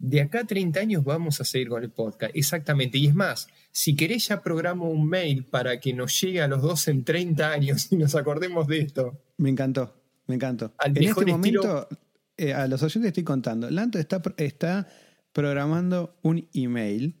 [0.00, 2.98] De acá a 30 años vamos a seguir con el podcast, exactamente.
[2.98, 6.62] Y es más, si querés ya programo un mail para que nos llegue a los
[6.62, 9.20] dos en 30 años y nos acordemos de esto.
[9.38, 9.94] Me encantó,
[10.26, 10.72] me encantó.
[10.78, 11.88] Al en este estilo- momento,
[12.36, 14.86] eh, a los oyentes estoy contando, Lanto está, está
[15.32, 17.14] programando un email,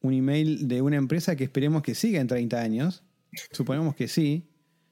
[0.00, 3.02] un email de una empresa que esperemos que siga en 30 años.
[3.52, 4.48] Suponemos que sí.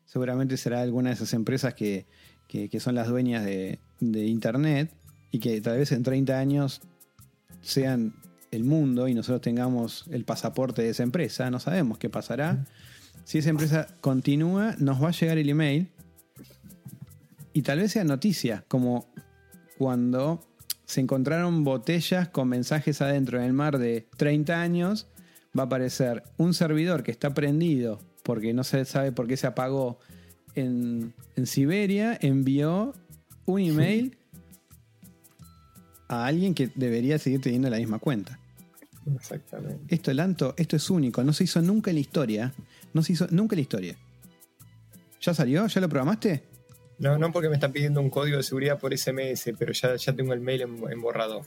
[0.06, 2.06] Seguramente será alguna de esas empresas que,
[2.48, 4.92] que- que son las dueñas de, de Internet
[5.30, 6.80] y que tal vez en 30 años
[7.60, 8.14] sean
[8.50, 11.50] el mundo y nosotros tengamos el pasaporte de esa empresa.
[11.50, 12.66] No sabemos qué pasará.
[13.24, 15.88] Si esa empresa continúa, nos va a llegar el email
[17.52, 19.12] y tal vez sea noticia, como
[19.78, 20.46] cuando
[20.84, 25.08] se encontraron botellas con mensajes adentro en el mar de 30 años,
[25.56, 29.46] va a aparecer un servidor que está prendido porque no se sabe por qué se
[29.46, 29.98] apagó
[30.54, 32.94] en, en Siberia, envió
[33.46, 34.18] un email
[36.08, 38.38] a alguien que debería seguir teniendo la misma cuenta.
[39.14, 39.94] Exactamente.
[39.94, 42.52] Esto, Lanto, esto es único, no se hizo nunca en la historia,
[42.92, 43.96] no se hizo nunca en la historia.
[45.20, 45.66] ¿Ya salió?
[45.66, 46.49] ¿Ya lo programaste?
[47.00, 50.14] No, no porque me están pidiendo un código de seguridad por SMS, pero ya, ya
[50.14, 51.44] tengo el mail en, en borrador.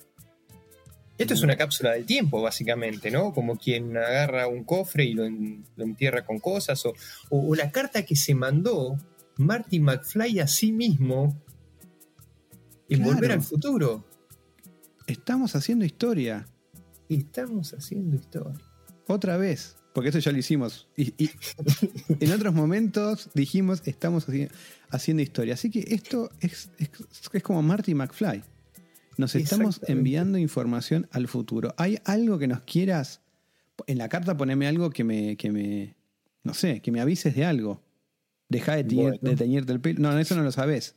[1.18, 3.34] Esto es una cápsula del tiempo, básicamente, ¿no?
[3.34, 6.93] Como quien agarra un cofre y lo, en- lo entierra con cosas, o,
[7.30, 8.97] o- o la carta que se mandó
[9.38, 11.39] Marty McFly a sí mismo
[12.89, 13.14] en Claro.
[13.14, 14.06] Volver al Futuro.
[15.06, 16.47] Estamos haciendo historia.
[17.10, 18.60] Estamos haciendo historia.
[19.08, 19.76] Otra vez.
[19.93, 20.87] Porque eso ya lo hicimos.
[20.97, 21.29] Y, y
[22.19, 24.49] en otros momentos dijimos, estamos haci-
[24.89, 25.53] haciendo historia.
[25.53, 26.89] Así que esto es, es,
[27.31, 28.43] es como Marty McFly.
[29.17, 31.75] Nos estamos enviando información al futuro.
[31.77, 33.21] ¿Hay algo que nos quieras?
[33.85, 35.95] En la carta poneme algo que me, que me
[36.43, 37.79] no sé, que me avises de algo.
[38.49, 39.19] Deja de, teñir- Bueno.
[39.21, 39.99] de teñirte el pelo.
[39.99, 40.95] No, eso no lo sabes.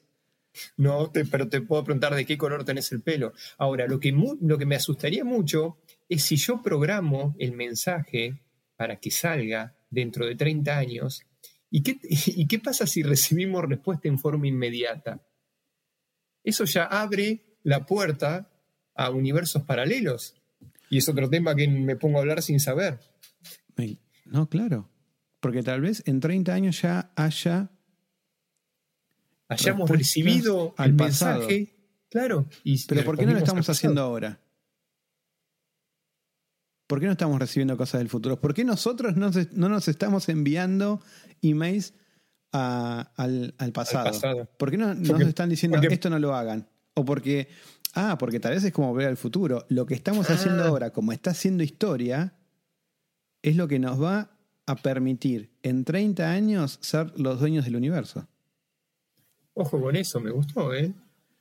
[0.78, 3.34] No, te- pero te puedo preguntar de qué color tenés el pelo.
[3.58, 5.76] Ahora, lo que, lo que me asustaría mucho
[6.08, 8.40] es si yo programo el mensaje
[8.76, 11.22] para que salga dentro de 30 años.
[11.70, 15.26] ¿Y qué, ¿Y qué pasa si recibimos respuesta en forma inmediata?
[16.44, 18.50] Eso ya abre la puerta
[18.94, 20.34] a universos paralelos.
[20.88, 23.00] Y es otro tema que me pongo a hablar sin saber.
[24.24, 24.90] No, claro.
[25.40, 27.70] Porque tal vez en 30 años ya haya
[29.48, 31.40] Hayamos recibido al pasado.
[31.40, 31.76] mensaje.
[32.10, 32.48] Claro.
[32.64, 34.40] Y Pero ¿por qué no lo estamos haciendo ahora?
[36.86, 38.40] ¿Por qué no estamos recibiendo cosas del futuro?
[38.40, 41.00] ¿Por qué nosotros no, se- no nos estamos enviando
[41.42, 41.94] emails
[42.52, 44.04] a- al, al pasado?
[44.04, 44.48] pasado.
[44.56, 46.68] ¿Por qué no nos están diciendo porque- esto no lo hagan?
[46.94, 47.48] O porque,
[47.94, 49.66] ah, porque tal vez es como ver al futuro.
[49.68, 50.68] Lo que estamos haciendo Ah.
[50.68, 52.34] ahora, como está haciendo historia,
[53.42, 54.30] es lo que nos va
[54.66, 58.26] a permitir en 30 años ser los dueños del universo.
[59.54, 60.92] Ojo con eso, me gustó, ¿eh?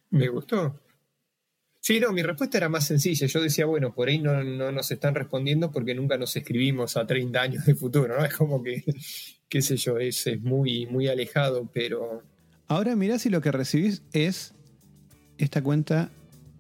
[0.10, 0.80] Me gustó.
[1.86, 3.28] Sí, no, mi respuesta era más sencilla.
[3.28, 7.06] Yo decía, bueno, por ahí no, no nos están respondiendo porque nunca nos escribimos a
[7.06, 8.26] 30 años de futuro, ¿no?
[8.26, 8.84] Es como que,
[9.48, 12.24] qué sé yo, es, es muy, muy alejado, pero
[12.68, 14.56] Ahora mirá si lo que recibís es
[15.38, 16.10] esta cuenta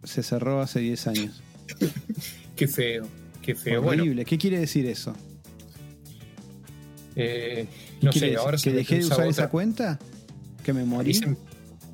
[0.03, 1.41] se cerró hace 10 años.
[2.55, 3.07] Qué feo,
[3.41, 3.81] qué feo.
[3.81, 4.25] Bueno, Horrible.
[4.25, 5.15] ¿Qué quiere decir eso?
[7.15, 7.65] eh,
[7.99, 8.37] ¿Qué no sé, decir?
[8.37, 9.29] ahora se ¿Que dejé de usar otra.
[9.31, 9.97] esa cuenta?
[10.63, 11.19] ¿Que me morí?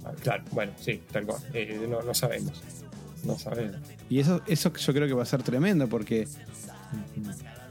[0.03, 1.41] Ah, Claro, bueno, sí, tal cual.
[1.53, 2.61] Eh, no, no sabemos.
[3.23, 3.77] No sabemos.
[4.09, 6.27] Y eso, eso yo creo que va a ser tremendo porque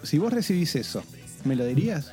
[0.02, 1.02] si vos recibís eso,
[1.44, 2.12] ¿me lo dirías?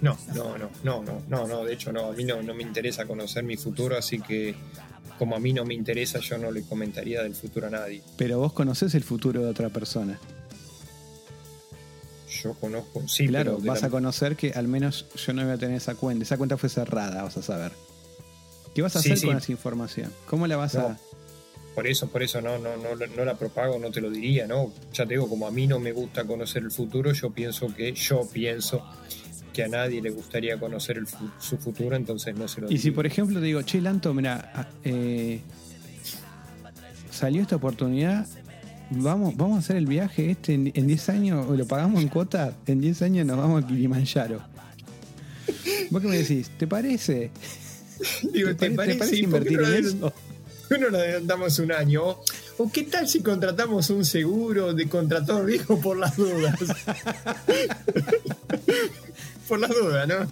[0.00, 2.62] No, no, no, no, no, no, no, de hecho no, a mí no, no me
[2.62, 4.54] interesa conocer mi futuro, así que
[5.18, 8.02] como a mí no me interesa, yo no le comentaría del futuro a nadie.
[8.16, 10.18] Pero vos conocés el futuro de otra persona.
[12.42, 15.52] Yo conozco, sí, claro, pero vas la- a conocer que al menos yo no voy
[15.52, 16.22] a tener esa cuenta.
[16.22, 17.72] Esa cuenta fue cerrada, vas a saber.
[18.78, 19.26] ¿Qué vas a Sí, hacer sí.
[19.26, 20.12] con esa información?
[20.26, 20.82] ¿Cómo la vas No.
[20.86, 20.96] a...?
[21.74, 24.72] por eso, por eso no, no, no, no la propago, no te lo diría, ¿no?
[24.94, 27.92] Ya te digo, como a mí no me gusta conocer el futuro, yo pienso que,
[27.92, 28.84] yo pienso
[29.52, 31.08] que a nadie le gustaría conocer el
[31.40, 32.82] su futuro, entonces no se lo Y diría.
[32.84, 35.40] si por ejemplo te digo, che, Lanto, mira, ah, eh,
[37.10, 38.26] salió esta oportunidad,
[38.90, 42.08] vamos, vamos a hacer el viaje este en en 10 años, o lo pagamos en
[42.08, 44.40] cuota, en 10 años nos vamos a Kilimanjaro.
[45.90, 46.48] ¿Vos qué me decís?
[46.58, 47.30] ¿Te parece?
[48.32, 50.12] Digo, ¿Te, pare- te parece invertir en eso?
[50.70, 52.02] No nos adelantamos un año.
[52.58, 56.56] O, qué tal si contratamos un seguro de contratador viejo por las dudas.
[59.48, 60.30] por las dudas, ¿no?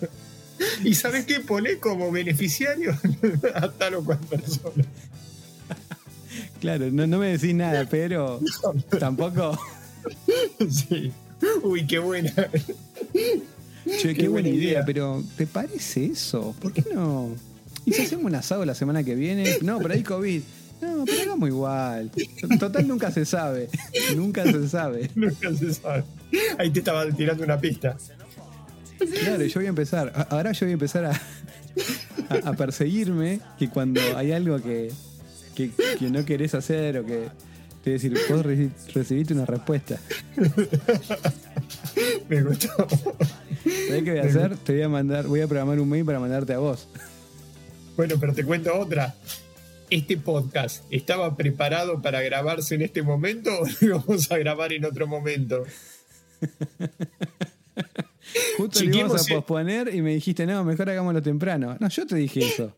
[0.85, 1.41] Y sabes qué?
[1.41, 2.99] Poné como beneficiario
[3.55, 4.85] a tal o cual persona.
[6.61, 8.41] Claro, no, no me decís nada, pero
[8.99, 9.59] tampoco...
[10.71, 11.13] Sí.
[11.63, 12.33] Uy, qué buena.
[12.33, 14.85] Che, qué, Qué buena buena idea, idea.
[14.85, 16.55] pero ¿te parece eso?
[16.61, 17.31] ¿Por qué no?
[17.87, 19.59] ¿Y si hacemos un asado la semana que viene?
[19.63, 20.43] No, pero hay COVID.
[20.83, 22.11] No, pero hagamos igual.
[22.59, 23.71] Total nunca se sabe.
[24.15, 25.11] Nunca se sabe.
[25.15, 26.05] Nunca se sabe.
[26.59, 27.97] Ahí te estaba tirando una pista.
[29.23, 30.27] Claro, yo voy a empezar.
[30.31, 31.13] Ahora yo voy a empezar a,
[32.29, 34.91] a, a perseguirme que cuando hay algo que,
[35.55, 37.29] que, que no querés hacer o que
[37.83, 39.99] te voy a decir, vos reci- recibiste una respuesta.
[42.29, 42.69] Me gustó.
[43.89, 44.57] ¿Sabés qué voy a hacer?
[44.59, 46.89] Te voy a mandar, voy a programar un mail para mandarte a vos.
[47.97, 49.15] Bueno, pero te cuento otra.
[49.89, 54.85] ¿Este podcast estaba preparado para grabarse en este momento o lo vamos a grabar en
[54.85, 55.65] otro momento?
[58.59, 61.77] Justo lo íbamos a posponer y me dijiste, no, mejor hagámoslo temprano.
[61.79, 62.77] No, yo te dije eso.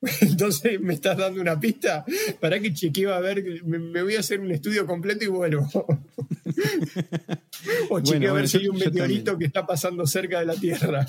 [0.20, 2.04] Entonces me estás dando una pista
[2.38, 5.66] para que chequeo a ver, me, me voy a hacer un estudio completo y vuelvo.
[7.90, 10.38] o chequeo Bueno, a ver bueno, si yo- hay un meteorito que está pasando cerca
[10.40, 11.06] de la Tierra.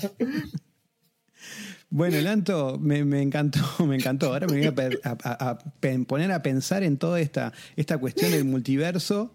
[1.90, 4.26] Bueno, Lanto, me, me encantó, me encantó.
[4.32, 5.58] Ahora me voy a,
[6.06, 9.32] poner a pensar en toda esta, esta cuestión del multiverso,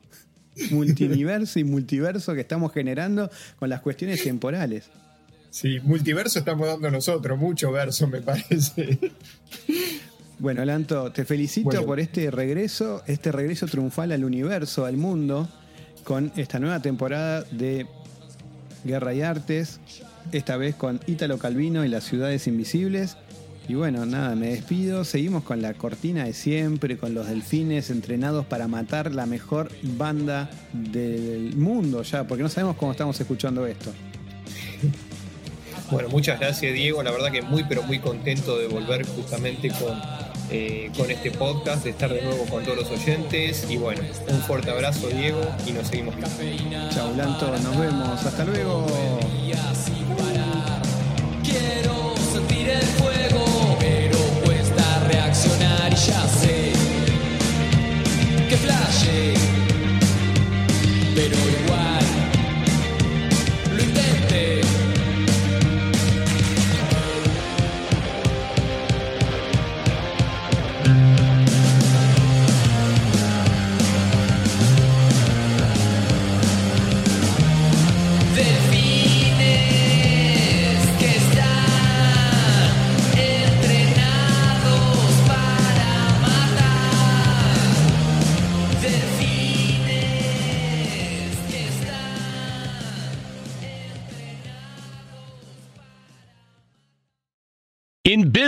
[0.72, 4.89] multiverso y multiverso que estamos generando con las cuestiones temporales.
[5.49, 8.99] Sí, multiverso estamos dando nosotros, mucho verso me parece.
[10.39, 11.86] Bueno, Lanto, te felicito Bueno.
[11.86, 15.47] por este regreso, este regreso triunfal al universo, al mundo,
[16.04, 17.86] con esta nueva temporada de
[18.84, 19.80] Guerra y Artes,
[20.32, 23.17] esta vez con Ítalo Calvino y las ciudades invisibles.
[23.67, 25.03] Y bueno, nada, me despido.
[25.05, 30.49] Seguimos con la cortina de siempre, con los delfines entrenados para matar la mejor banda
[30.74, 33.91] del mundo ya, porque no sabemos cómo estamos escuchando esto.
[35.91, 39.99] Bueno, muchas gracias Diego, la verdad que muy pero muy contento de volver justamente con,
[40.52, 44.41] eh, con este podcast, de estar de nuevo con todos los oyentes y bueno, un
[44.41, 46.89] fuerte abrazo Diego y nos seguimos viendo.
[46.89, 48.26] Chau, Lanto, nos vemos.
[48.26, 48.86] Hasta luego.
[51.43, 53.01] Quiero sentir el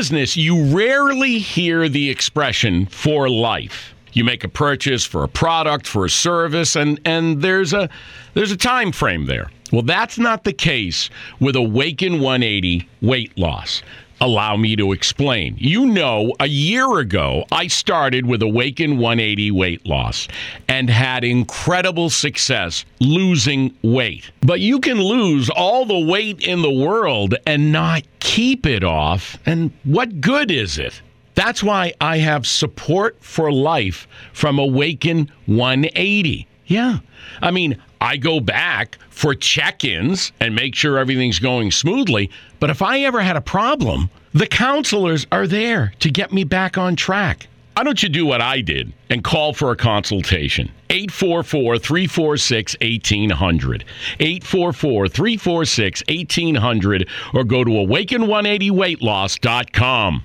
[0.04, 3.96] business, you rarely hear the expression for life.
[4.12, 7.88] You make a purchase for a product, for a service, and, and there's a
[8.34, 9.50] there's a time frame there.
[9.72, 13.82] Well, that's not the case with Awaken 180 weight loss.
[14.24, 15.58] Allow me to explain.
[15.58, 20.30] You know, a year ago, I started with Awaken 180 weight loss
[20.70, 24.32] and had incredible success losing weight.
[24.40, 29.38] But you can lose all the weight in the world and not keep it off.
[29.46, 31.02] And what good is it?
[31.36, 36.48] That's why I have support for life from Awaken 180.
[36.66, 37.00] Yeah.
[37.42, 42.30] I mean, I go back for check ins and make sure everything's going smoothly.
[42.60, 46.78] But if I ever had a problem, the counselors are there to get me back
[46.78, 47.48] on track.
[47.78, 50.70] Why don't you do what I did and call for a consultation?
[50.90, 53.86] 844 346 1800.
[54.20, 60.22] 844 346 1800 or go to awaken180weightloss.com.